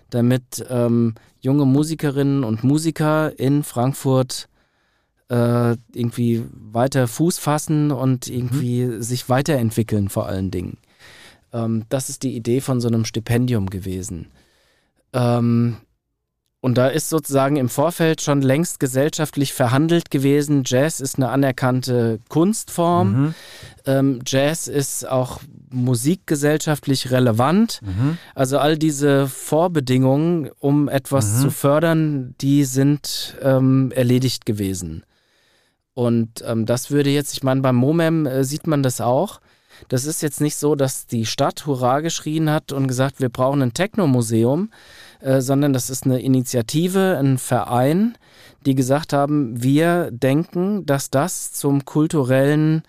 [0.09, 4.47] damit ähm, junge Musikerinnen und Musiker in Frankfurt
[5.33, 10.77] äh, irgendwie weiter Fuß fassen und irgendwie sich weiterentwickeln vor allen Dingen.
[11.51, 14.27] Ähm, das ist die Idee von so einem Stipendium gewesen.
[15.13, 15.77] Ähm,
[16.61, 20.63] und da ist sozusagen im Vorfeld schon längst gesellschaftlich verhandelt gewesen.
[20.65, 23.11] Jazz ist eine anerkannte Kunstform.
[23.11, 23.33] Mhm.
[23.85, 27.81] Ähm, Jazz ist auch musikgesellschaftlich relevant.
[27.81, 28.17] Mhm.
[28.33, 31.41] Also all diese Vorbedingungen, um etwas Mhm.
[31.41, 35.03] zu fördern, die sind ähm, erledigt gewesen.
[35.93, 39.39] Und ähm, das würde jetzt, ich meine, beim Momem äh, sieht man das auch.
[39.89, 43.61] Das ist jetzt nicht so, dass die Stadt Hurra geschrien hat und gesagt, wir brauchen
[43.61, 44.71] ein Techno-Museum,
[45.19, 48.15] äh, sondern das ist eine Initiative, ein Verein,
[48.65, 52.83] die gesagt haben, wir denken, dass das zum kulturellen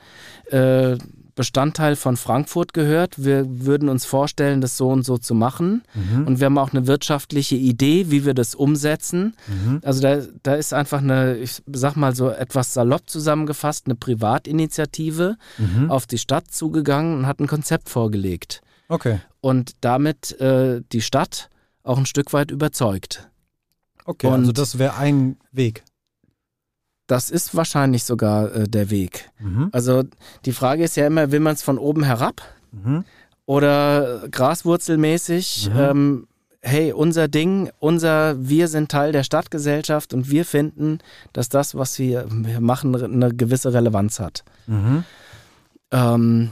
[0.50, 0.96] äh,
[1.34, 3.22] Bestandteil von Frankfurt gehört.
[3.24, 5.82] Wir würden uns vorstellen, das so und so zu machen.
[5.94, 6.26] Mhm.
[6.26, 9.34] Und wir haben auch eine wirtschaftliche Idee, wie wir das umsetzen.
[9.48, 9.80] Mhm.
[9.82, 15.36] Also da, da ist einfach eine, ich sag mal so etwas salopp zusammengefasst, eine Privatinitiative
[15.58, 15.90] Mhm.
[15.90, 18.60] auf die Stadt zugegangen und hat ein Konzept vorgelegt.
[18.88, 19.20] Okay.
[19.40, 21.48] Und damit äh, die Stadt
[21.82, 23.28] auch ein Stück weit überzeugt.
[24.04, 25.82] Okay, also Und- das wäre ein Weg.
[27.06, 29.30] Das ist wahrscheinlich sogar äh, der Weg.
[29.38, 29.68] Mhm.
[29.72, 30.04] Also
[30.44, 32.42] die Frage ist ja immer, will man es von oben herab
[32.72, 33.04] Mhm.
[33.46, 35.70] oder graswurzelmäßig?
[35.72, 35.78] Mhm.
[35.80, 36.26] Ähm,
[36.62, 40.98] hey, unser Ding, unser, wir sind Teil der Stadtgesellschaft und wir finden,
[41.32, 44.44] dass das, was wir, wir machen, eine gewisse Relevanz hat.
[44.66, 45.04] Mhm.
[45.92, 46.50] Ähm,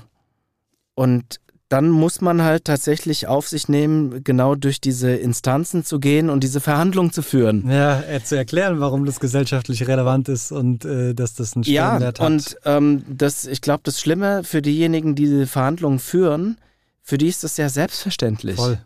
[0.94, 1.40] und
[1.72, 6.44] dann muss man halt tatsächlich auf sich nehmen, genau durch diese Instanzen zu gehen und
[6.44, 7.70] diese Verhandlungen zu führen.
[7.70, 11.86] Ja, äh, zu erklären, warum das gesellschaftlich relevant ist und äh, dass das einen Ja,
[11.96, 12.26] Stellenwert hat.
[12.30, 16.58] und ähm, das, ich glaube, das Schlimme für diejenigen, die diese Verhandlungen führen,
[17.02, 18.56] für die ist das ja selbstverständlich.
[18.56, 18.78] Voll.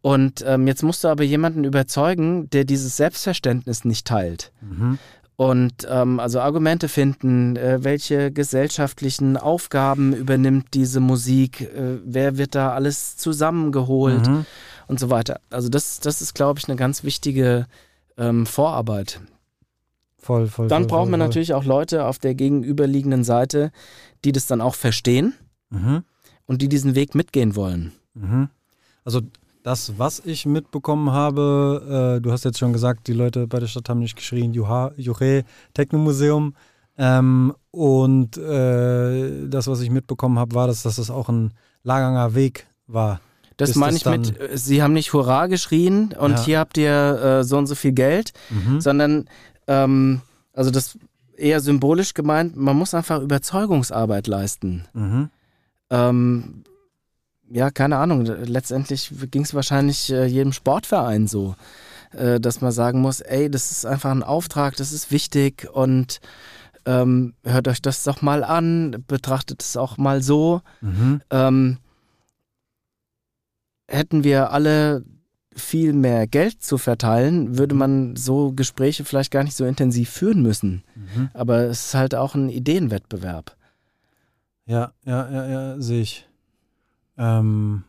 [0.00, 4.52] Und ähm, jetzt musst du aber jemanden überzeugen, der dieses Selbstverständnis nicht teilt.
[4.60, 4.98] Mhm.
[5.36, 12.54] Und ähm, also Argumente finden, äh, welche gesellschaftlichen Aufgaben übernimmt diese Musik, äh, wer wird
[12.54, 14.46] da alles zusammengeholt Mhm.
[14.88, 15.40] und so weiter.
[15.50, 17.66] Also das, das ist, glaube ich, eine ganz wichtige
[18.18, 19.20] ähm, Vorarbeit.
[20.18, 20.68] Voll, voll.
[20.68, 21.28] Dann voll, braucht voll, man voll.
[21.28, 23.72] natürlich auch Leute auf der gegenüberliegenden Seite,
[24.24, 25.34] die das dann auch verstehen
[25.70, 26.04] Mhm.
[26.46, 27.92] und die diesen Weg mitgehen wollen.
[28.14, 28.50] Mhm.
[29.04, 29.22] Also
[29.62, 33.66] das, was ich mitbekommen habe, äh, du hast jetzt schon gesagt, die Leute bei der
[33.68, 35.44] Stadt haben nicht geschrien, Juha, Juche,
[35.74, 36.54] Technomuseum.
[36.98, 41.52] Ähm, und äh, das, was ich mitbekommen habe, war, dass, dass das auch ein
[41.84, 43.20] langer Weg war.
[43.56, 46.44] Das meine ich mit, äh, Sie haben nicht Hurra geschrien und Ja.
[46.44, 46.90] hier habt ihr
[47.40, 48.80] äh, so und so viel Geld, Mhm.
[48.80, 49.24] sondern
[49.68, 50.20] ähm,
[50.52, 50.98] also das
[51.36, 54.84] eher symbolisch gemeint, man muss einfach Überzeugungsarbeit leisten.
[54.92, 55.30] Mhm.
[55.90, 56.64] Ähm,
[57.52, 61.54] ja, keine Ahnung, letztendlich ging es wahrscheinlich äh, jedem Sportverein so,
[62.12, 66.20] äh, dass man sagen muss, ey, das ist einfach ein Auftrag, das ist wichtig und
[66.86, 70.62] ähm, hört euch das doch mal an, betrachtet es auch mal so.
[70.80, 71.20] Mhm.
[71.30, 71.78] Ähm,
[73.86, 75.04] hätten wir alle
[75.54, 80.40] viel mehr Geld zu verteilen, würde man so Gespräche vielleicht gar nicht so intensiv führen
[80.40, 80.82] müssen.
[80.94, 81.28] Mhm.
[81.34, 83.54] Aber es ist halt auch ein Ideenwettbewerb.
[84.64, 86.26] Ja, ja, ja, ja, sehe ich.
[87.22, 87.84] Ähm,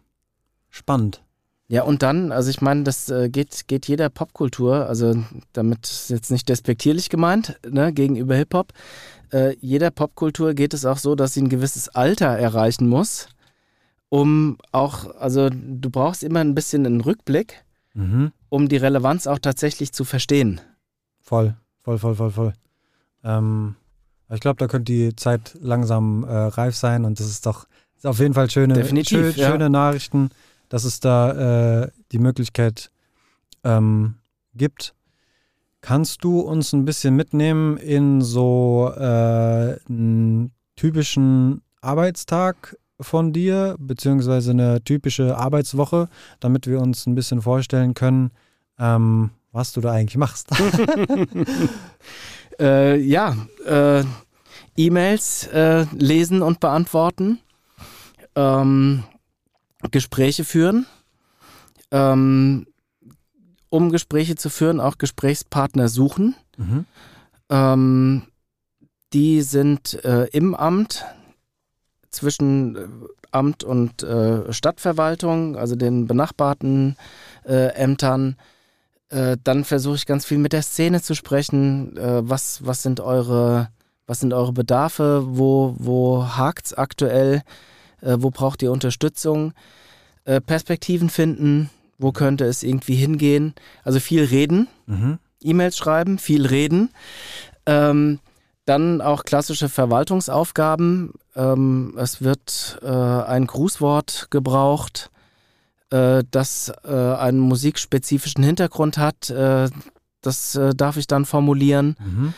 [0.69, 1.23] spannend.
[1.67, 5.23] Ja, und dann, also ich meine, das äh, geht, geht jeder Popkultur, also
[5.53, 8.73] damit ist jetzt nicht despektierlich gemeint, ne, gegenüber Hip-Hop.
[9.31, 13.27] Äh, jeder Popkultur geht es auch so, dass sie ein gewisses Alter erreichen muss,
[14.09, 17.65] um auch, also du brauchst immer ein bisschen einen Rückblick,
[17.95, 18.31] Mhm.
[18.49, 20.61] um die Relevanz auch tatsächlich zu verstehen.
[21.21, 22.53] Voll, voll, voll, voll, voll.
[23.23, 23.75] Ähm,
[24.29, 27.67] ich glaube, da könnte die Zeit langsam äh, reif sein und das ist doch
[28.03, 29.51] ist auf jeden Fall schöne, Definitiv, schö ja.
[29.51, 30.29] schöne Nachrichten,
[30.67, 32.91] dass es da äh, die Möglichkeit
[33.63, 34.15] ähm,
[34.55, 34.93] gibt.
[35.79, 44.51] Kannst du uns ein bisschen mitnehmen in so äh, einen typischen Arbeitstag von dir, beziehungsweise
[44.51, 46.09] eine typische Arbeitswoche,
[46.41, 48.31] damit wir uns ein bisschen vorstellen können,
[48.79, 50.49] ähm, was du da eigentlich machst?
[52.59, 53.35] Äh, ja,
[53.65, 54.03] äh,
[54.77, 57.39] E-Mails äh, lesen und beantworten,
[58.35, 59.03] ähm,
[59.91, 60.85] Gespräche führen,
[61.91, 62.67] ähm,
[63.69, 66.35] um Gespräche zu führen, auch Gesprächspartner suchen.
[66.57, 66.85] Mhm.
[67.49, 68.23] Ähm,
[69.13, 71.05] die sind äh, im Amt,
[72.09, 72.87] zwischen äh,
[73.31, 76.95] Amt und äh, Stadtverwaltung, also den benachbarten
[77.45, 78.35] äh, Ämtern.
[79.09, 81.97] Äh, dann versuche ich ganz viel mit der Szene zu sprechen.
[81.97, 83.69] Äh, was, was sind eure,
[84.05, 85.23] was sind eure Bedarfe?
[85.25, 87.41] Wo, wo hakt's aktuell?
[88.03, 89.53] Äh, wo braucht ihr Unterstützung?
[90.25, 91.69] Äh, Perspektiven finden.
[91.97, 93.53] Wo könnte es irgendwie hingehen?
[93.83, 94.67] Also viel reden.
[94.87, 95.19] Mhm.
[95.41, 96.89] E-Mails schreiben, viel reden.
[97.65, 98.19] Ähm,
[98.65, 101.13] dann auch klassische Verwaltungsaufgaben.
[101.35, 105.11] Ähm, es wird äh, ein Grußwort gebraucht,
[105.91, 109.29] äh, das äh, einen musikspezifischen Hintergrund hat.
[109.29, 109.69] Äh,
[110.21, 111.95] das äh, darf ich dann formulieren.
[111.99, 112.33] Mhm.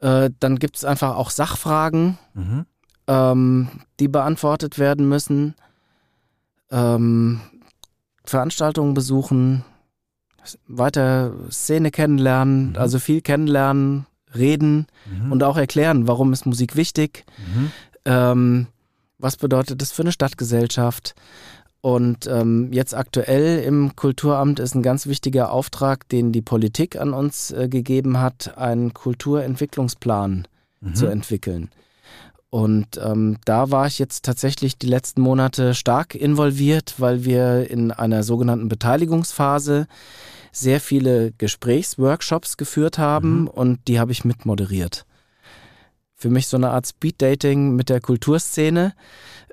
[0.00, 2.66] Äh, dann gibt es einfach auch Sachfragen, Mhm.
[3.08, 5.54] Ähm, die beantwortet werden müssen.
[6.70, 7.40] Ähm,
[8.24, 9.64] Veranstaltungen besuchen,
[10.66, 12.76] weiter Szene kennenlernen, Mhm.
[12.76, 15.32] also viel kennenlernen, reden Mhm.
[15.32, 17.70] und auch erklären, warum ist Musik wichtig, mhm.
[18.04, 18.66] ähm,
[19.20, 21.16] Was bedeutet das für eine Stadtgesellschaft?
[21.80, 27.12] Und ähm, jetzt aktuell im Kulturamt ist ein ganz wichtiger Auftrag, den die Politik an
[27.12, 30.46] uns äh, gegeben hat, einen Kulturentwicklungsplan
[30.80, 30.94] Mhm.
[30.94, 31.70] zu entwickeln.
[32.50, 37.92] Und ähm, da war ich jetzt tatsächlich die letzten Monate stark involviert, weil wir in
[37.92, 39.86] einer sogenannten Beteiligungsphase
[40.50, 43.48] sehr viele Gesprächsworkshops geführt haben Mhm.
[43.48, 45.04] und die habe ich mitmoderiert.
[46.14, 48.94] Für mich so eine Art Speed-Dating mit der Kulturszene.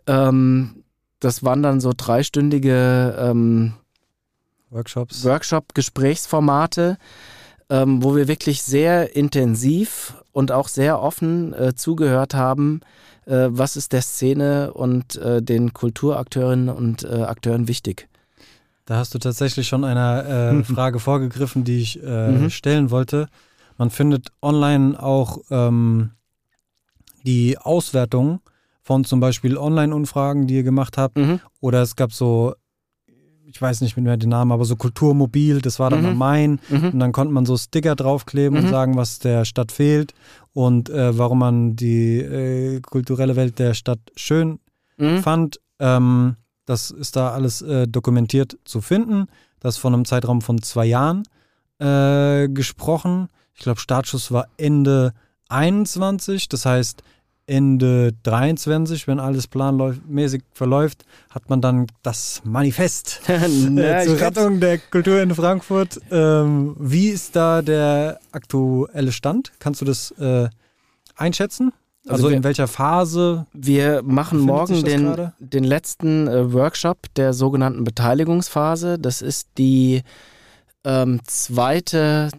[0.08, 0.84] Ähm,
[1.20, 3.74] das waren dann so dreistündige ähm,
[4.70, 5.24] Workshops.
[5.26, 6.98] Workshop-Gesprächsformate,
[7.70, 12.82] ähm, wo wir wirklich sehr intensiv und auch sehr offen äh, zugehört haben,
[13.26, 18.08] äh, was ist der Szene und äh, den Kulturakteurinnen und äh, Akteuren wichtig.
[18.86, 20.26] Da hast du tatsächlich schon einer
[20.60, 22.50] äh, Frage vorgegriffen, die ich äh, Mhm.
[22.52, 23.28] stellen wollte.
[23.78, 26.12] Man findet online auch ähm,
[27.26, 28.42] die Auswertung
[28.84, 31.18] von zum Beispiel Online-Umfragen, die ihr gemacht habt.
[31.18, 31.40] Mhm.
[31.60, 32.54] Oder es gab so,
[33.56, 36.06] ich weiß nicht mehr den Namen, aber so Kulturmobil, das war dann Mhm.
[36.08, 36.60] am Main.
[36.68, 36.90] Mhm.
[36.90, 38.70] Und dann konnte man so Sticker draufkleben und Mhm.
[38.70, 40.14] sagen, was der Stadt fehlt
[40.52, 44.60] und äh, warum man die äh, kulturelle Welt der Stadt schön
[44.98, 45.20] Mhm.
[45.20, 45.60] fand.
[45.80, 46.36] Ähm,
[46.66, 49.28] das ist da alles äh, dokumentiert zu finden.
[49.62, 51.24] Das ist von einem Zeitraum von zwei Jahren
[51.80, 53.30] äh, gesprochen.
[53.54, 55.14] Ich glaube, Startschuss war Ende
[55.48, 56.50] 21.
[56.50, 57.04] Das heißt,
[57.48, 64.60] Ende 23, wenn alles planmäßig verläuft, hat man dann das Manifest Na, äh, zur Rettung
[64.60, 66.00] der Kultur in Frankfurt.
[66.10, 69.52] Ähm, wie ist da der aktuelle Stand?
[69.60, 70.50] Kannst du das äh,
[71.16, 71.72] einschätzen?
[72.08, 73.48] Also Also, in welcher Phase?
[73.54, 75.34] Wir machen morgen den, gerade?
[75.40, 79.00] den letzten äh, Workshop der sogenannten Beteiligungsphase.
[79.00, 80.04] Das ist die
[80.84, 82.30] ähm, zweite,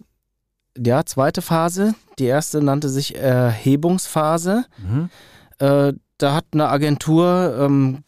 [0.82, 1.94] ja, zweite Phase.
[2.18, 4.64] Die erste nannte sich Erhebungsphase.
[4.78, 5.10] Mhm.
[5.58, 8.02] Äh, da hat eine Agentur ähm,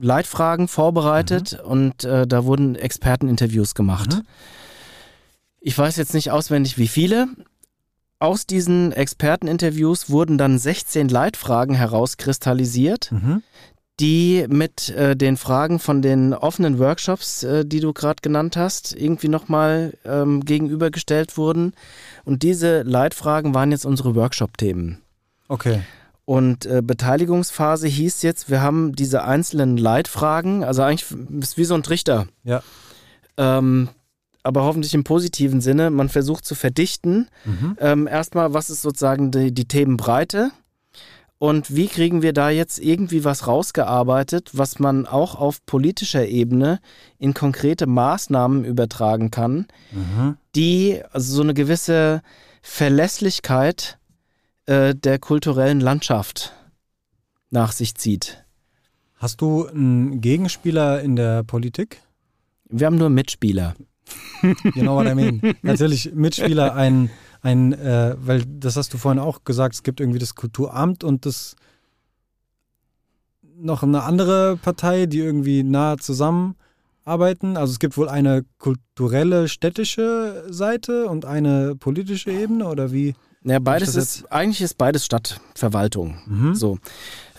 [0.00, 4.14] Leitfragen vorbereitet und äh, da wurden Experteninterviews gemacht.
[4.14, 4.22] Mhm.
[5.60, 7.28] Ich weiß jetzt nicht auswendig, wie viele.
[8.18, 13.42] Aus diesen Experteninterviews wurden dann 16 Leitfragen herauskristallisiert, Mhm.
[14.00, 18.96] Die mit äh, den Fragen von den offenen Workshops, äh, die du gerade genannt hast,
[18.96, 21.74] irgendwie nochmal ähm, gegenübergestellt wurden.
[22.24, 24.98] Und diese Leitfragen waren jetzt unsere Workshop-Themen.
[25.48, 25.82] Okay.
[26.24, 31.06] Und äh, Beteiligungsphase hieß jetzt, wir haben diese einzelnen Leitfragen, also eigentlich
[31.40, 32.26] ist wie so ein Trichter.
[32.44, 32.62] Ja.
[33.36, 33.88] Ähm,
[34.42, 35.90] aber hoffentlich im positiven Sinne.
[35.90, 37.28] Man versucht zu verdichten.
[37.44, 37.76] Mhm.
[37.78, 40.50] Ähm, erstmal, was ist sozusagen die, die Themenbreite?
[41.42, 46.80] Und wie kriegen wir da jetzt irgendwie was rausgearbeitet, was man auch auf politischer Ebene
[47.18, 50.36] in konkrete Maßnahmen übertragen kann, Mhm.
[50.54, 52.20] die also so eine gewisse
[52.60, 53.98] Verlässlichkeit
[54.66, 56.52] äh, der kulturellen Landschaft
[57.48, 58.44] nach sich zieht.
[59.16, 62.02] Hast du einen Gegenspieler in der Politik?
[62.68, 63.76] Wir haben nur Mitspieler.
[64.42, 65.40] You know what I mean?
[65.62, 67.10] Natürlich Mitspieler, ein,
[67.42, 71.26] ein äh, weil das hast du vorhin auch gesagt, es gibt irgendwie das Kulturamt und
[71.26, 71.56] das
[73.56, 77.56] noch eine andere Partei, die irgendwie nah zusammenarbeiten.
[77.56, 83.14] Also es gibt wohl eine kulturelle städtische Seite und eine politische Ebene oder wie?
[83.42, 86.18] Ja, beides ist, eigentlich ist beides Stadtverwaltung.
[86.26, 86.54] Mhm.
[86.54, 86.78] So.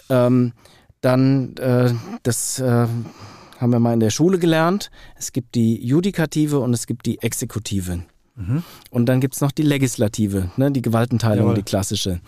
[0.10, 0.54] Ähm,
[1.02, 1.94] dann, äh,
[2.24, 2.88] das äh,
[3.58, 4.90] haben wir mal in der Schule gelernt.
[5.16, 8.04] Es gibt die Judikative und es gibt die Exekutive.
[8.48, 8.64] Mhm.
[8.90, 11.56] Und dann gibt es noch die Legislative, ne, die Gewaltenteilung, Jawohl.
[11.56, 12.20] die klassische.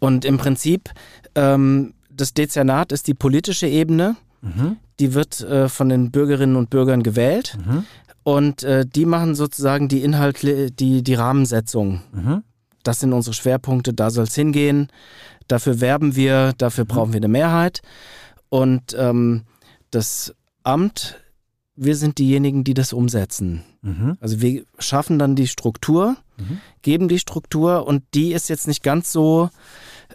[0.00, 0.90] Und im Prinzip,
[1.34, 4.76] ähm, das Dezernat ist die politische Ebene, Mhm.
[5.00, 7.84] die wird äh, von den Bürgerinnen und Bürgern gewählt Mhm.
[8.22, 12.02] und äh, die machen sozusagen die Inhalte, die, die Rahmensetzung.
[12.12, 12.42] Mhm.
[12.82, 14.88] Das sind unsere Schwerpunkte, da soll es hingehen.
[15.48, 17.80] Dafür werben wir, dafür brauchen wir eine Mehrheit.
[18.48, 19.42] Und ähm,
[19.90, 21.16] das Amt,
[21.76, 23.62] wir sind diejenigen, die das umsetzen.
[23.82, 24.16] Mhm.
[24.20, 26.60] Also wir schaffen dann die Struktur, Mhm.
[26.82, 29.48] geben die Struktur und die ist jetzt nicht ganz so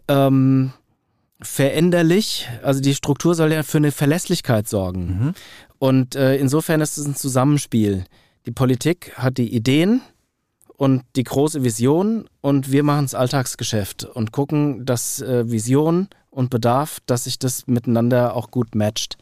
[0.07, 0.71] ähm,
[1.41, 2.47] veränderlich.
[2.63, 5.05] Also die Struktur soll ja für eine Verlässlichkeit sorgen.
[5.05, 5.33] Mhm.
[5.79, 8.05] Und äh, insofern ist es ein Zusammenspiel.
[8.45, 10.01] Die Politik hat die Ideen
[10.77, 16.49] und die große Vision und wir machen das Alltagsgeschäft und gucken, dass äh, Vision und
[16.49, 19.17] Bedarf, dass sich das miteinander auch gut matcht.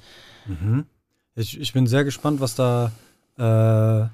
[0.45, 0.85] Mhm.
[1.39, 2.91] Ich, ich bin sehr gespannt, was da
[3.37, 4.07] äh,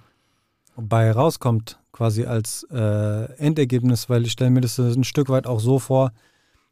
[0.80, 5.60] bei rauskommt, quasi als äh, Endergebnis, weil ich stelle mir das ein Stück weit auch
[5.60, 6.12] so vor,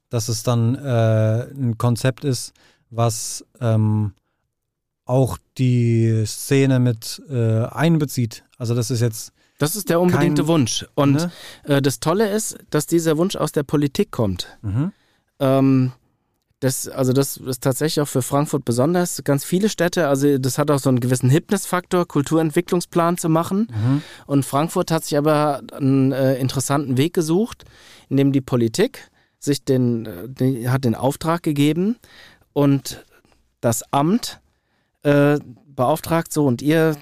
[0.09, 2.53] dass es dann äh, ein Konzept ist,
[2.91, 4.13] was ähm,
[5.05, 8.43] auch die Szene mit äh, einbezieht.
[8.59, 10.85] Also das ist jetzt Das ist der unbedingte Kein- Wunsch.
[10.93, 11.31] Und ne?
[11.63, 14.47] äh, das Tolle ist, dass dieser Wunsch aus der Politik kommt.
[14.61, 14.91] Mhm.
[15.39, 15.91] Ähm,
[16.63, 19.21] Das, also das ist tatsächlich auch für Frankfurt besonders.
[19.25, 23.67] Ganz viele Städte, also das hat auch so einen gewissen Hypnisfaktor, Kulturentwicklungsplan zu machen.
[23.69, 24.01] Mhm.
[24.27, 27.65] Und Frankfurt hat sich aber einen äh, interessanten Weg gesucht,
[28.07, 31.97] in dem die Politik sich den, äh, die hat den Auftrag gegeben
[32.53, 33.03] und
[33.59, 34.39] das Amt
[35.01, 36.95] äh, beauftragt so und ihr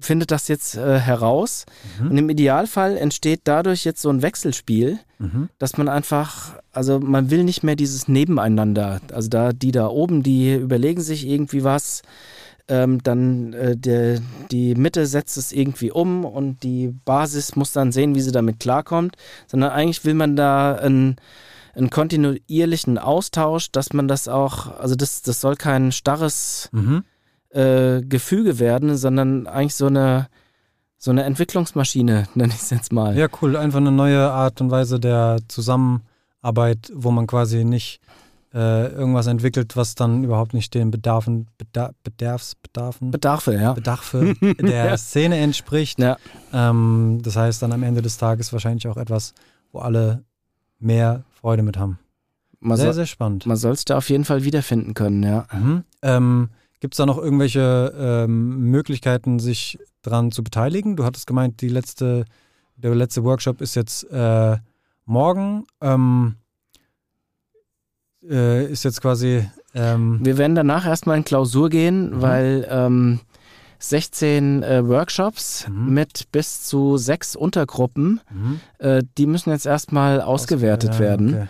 [0.00, 1.66] findet das jetzt äh, heraus.
[2.00, 2.10] Mhm.
[2.10, 5.48] Und im Idealfall entsteht dadurch jetzt so ein Wechselspiel, Mhm.
[5.58, 9.00] dass man einfach, also man will nicht mehr dieses Nebeneinander.
[9.12, 12.02] Also da die da oben, die überlegen sich irgendwie was,
[12.66, 14.20] ähm, dann äh, der,
[14.50, 18.58] die Mitte setzt es irgendwie um und die Basis muss dann sehen, wie sie damit
[18.58, 19.16] klarkommt,
[19.46, 21.16] sondern eigentlich will man da einen,
[21.74, 27.04] einen kontinuierlichen Austausch, dass man das auch, also das, das soll kein starres Mhm.
[27.54, 30.28] Äh, Gefüge werden, sondern eigentlich so eine,
[30.98, 33.16] so eine Entwicklungsmaschine, nenne ich es jetzt mal.
[33.16, 33.56] Ja, cool.
[33.56, 38.00] Einfach eine neue Art und Weise der Zusammenarbeit, wo man quasi nicht
[38.52, 43.72] äh, irgendwas entwickelt, was dann überhaupt nicht den Bedarfen, Beda Bedarfsbedarfen, Bedarfe, ja.
[43.72, 44.96] Bedarfe der Ja.
[44.96, 45.98] Szene entspricht.
[45.98, 46.16] Ja.
[46.52, 49.34] Ähm, das heißt dann am Ende des Tages wahrscheinlich auch etwas,
[49.72, 50.24] wo alle
[50.78, 51.98] mehr Freude mit haben.
[52.60, 53.44] Man, sehr, soll, sehr spannend.
[53.46, 55.46] man soll es da auf jeden Fall wiederfinden können, ja.
[55.52, 55.84] Mhm.
[56.02, 56.48] Ähm,
[56.84, 60.96] Gibt es da noch irgendwelche ähm, Möglichkeiten, sich dran zu beteiligen?
[60.96, 62.26] Du hattest gemeint, die letzte,
[62.76, 64.58] der letzte Workshop ist jetzt äh,
[65.06, 65.64] morgen.
[65.80, 66.34] Ähm,
[68.28, 69.48] äh, ist jetzt quasi.
[69.74, 72.20] Ähm, Wir werden danach erstmal in Klausur gehen, Mhm.
[72.20, 73.20] weil ähm,
[73.78, 75.94] 16 äh, Workshops Mhm.
[75.94, 78.60] mit bis zu sechs Untergruppen, mhm.
[78.78, 81.28] äh, die müssen jetzt erstmal ausgewertet Ja, werden.
[81.34, 81.46] okay.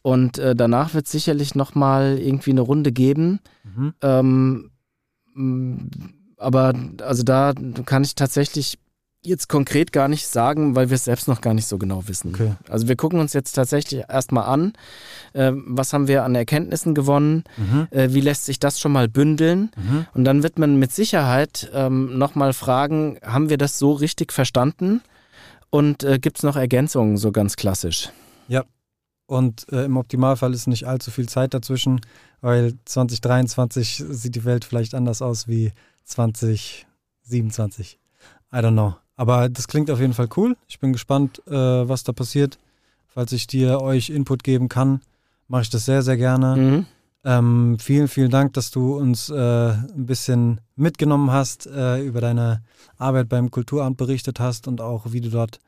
[0.00, 3.40] Und äh, danach wird es sicherlich nochmal irgendwie eine Runde geben.
[3.64, 3.92] Mhm.
[4.00, 4.70] Ähm,
[6.36, 7.52] aber also da
[7.84, 8.78] kann ich tatsächlich
[9.24, 12.32] jetzt konkret gar nicht sagen, weil wir es selbst noch gar nicht so genau wissen.
[12.34, 12.54] Okay.
[12.68, 14.72] Also wir gucken uns jetzt tatsächlich erstmal an,
[15.32, 17.88] äh, was haben wir an Erkenntnissen gewonnen, Mhm.
[17.90, 20.06] äh, wie lässt sich das schon mal bündeln Mhm.
[20.14, 25.00] und dann wird man mit Sicherheit ähm, nochmal fragen, haben wir das so richtig verstanden
[25.70, 28.10] und äh, gibt es noch Ergänzungen, so ganz klassisch.
[29.28, 32.00] Und äh, im Optimalfall ist nicht allzu viel Zeit dazwischen,
[32.40, 35.72] weil 2023 sieht die Welt vielleicht anders aus wie
[36.04, 37.98] 2027.
[38.50, 38.96] I don't know.
[39.16, 40.56] Aber das klingt auf jeden Fall cool.
[40.66, 42.58] Ich bin gespannt, äh, was da passiert.
[43.06, 45.02] Falls ich dir euch Input geben kann,
[45.46, 46.56] mache ich das sehr, sehr gerne.
[46.56, 46.86] Mhm.
[47.24, 52.62] Ähm, vielen, vielen Dank, dass du uns äh, ein bisschen mitgenommen hast, äh, über deine
[52.96, 55.60] Arbeit beim Kulturamt berichtet hast und auch wie du dort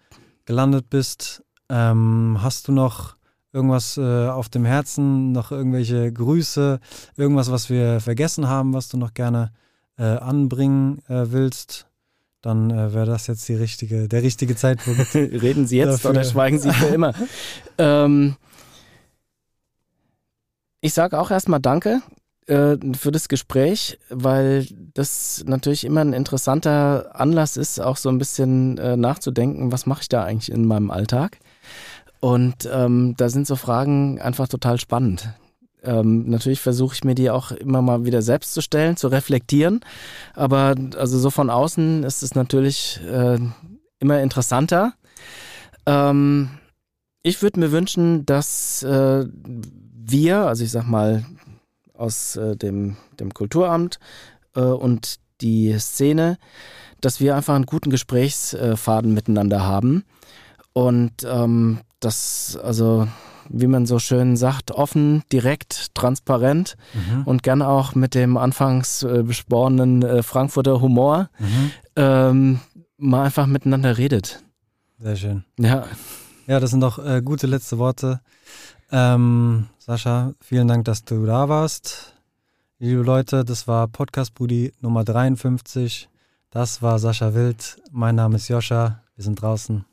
[0.47, 1.43] gelandet bist.
[1.69, 3.20] Ähm, hast du noch
[3.53, 6.81] irgendwas äh, auf dem Herzen, noch irgendwelche Grüße,
[7.17, 9.53] irgendwas, was wir vergessen haben, was du noch gerne
[9.99, 11.87] äh, anbringen äh, willst?
[12.43, 15.15] Dann äh, wäre das jetzt die richtige, der richtige Zeitpunkt.
[15.15, 16.11] Reden Sie jetzt Dafür.
[16.11, 17.13] oder schweigen Sie für immer?
[17.79, 18.37] ähm,
[20.81, 22.01] ich sage auch erstmal Danke
[22.47, 28.17] äh, für das Gespräch, weil das natürlich immer ein interessanter Anlass ist, auch so ein
[28.17, 31.39] bisschen äh, nachzudenken, was mache ich da eigentlich in meinem Alltag?
[32.21, 35.31] Und ähm, da sind so Fragen einfach total spannend.
[35.83, 39.81] Ähm, natürlich versuche ich mir die auch immer mal wieder selbst zu stellen, zu reflektieren.
[40.35, 43.39] Aber also so von außen ist es natürlich äh,
[43.99, 44.93] immer interessanter.
[45.87, 46.51] Ähm,
[47.23, 51.25] ich würde mir wünschen, dass äh, wir, also ich sag mal
[51.95, 53.99] aus äh, dem, dem Kulturamt
[54.55, 56.39] äh, und die Szene,
[57.01, 60.05] dass wir einfach einen guten Gesprächsfaden miteinander haben
[60.73, 63.07] und ähm, das, also
[63.49, 67.25] wie man so schön sagt, offen, direkt, transparent Mhm.
[67.25, 71.71] und gerne auch mit dem anfangs äh, besporenen äh, Frankfurter Humor Mhm.
[71.97, 72.61] ähm,
[72.97, 74.43] mal einfach miteinander redet.
[74.99, 75.45] Sehr schön.
[75.59, 75.85] Ja,
[76.47, 78.21] Ja, das sind doch äh, gute letzte Worte.
[78.93, 82.15] Ähm, Sascha, vielen Dank, dass du da warst.
[82.79, 86.09] Liebe Leute, das war Podcast Brudi Nummer 53.
[86.51, 87.77] Das war Sascha Wild.
[87.93, 89.03] Mein Name ist Joscha.
[89.17, 89.85] Wir sind draußen.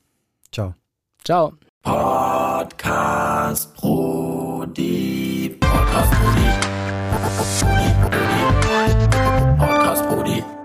[0.51, 0.75] Ciao.
[1.23, 1.53] Ciao.
[1.83, 5.49] Podcast Brody.
[5.59, 6.47] Podcast Brody.
[7.11, 7.63] Podcast
[8.01, 8.41] Brody.
[9.59, 10.56] Podcast Brody.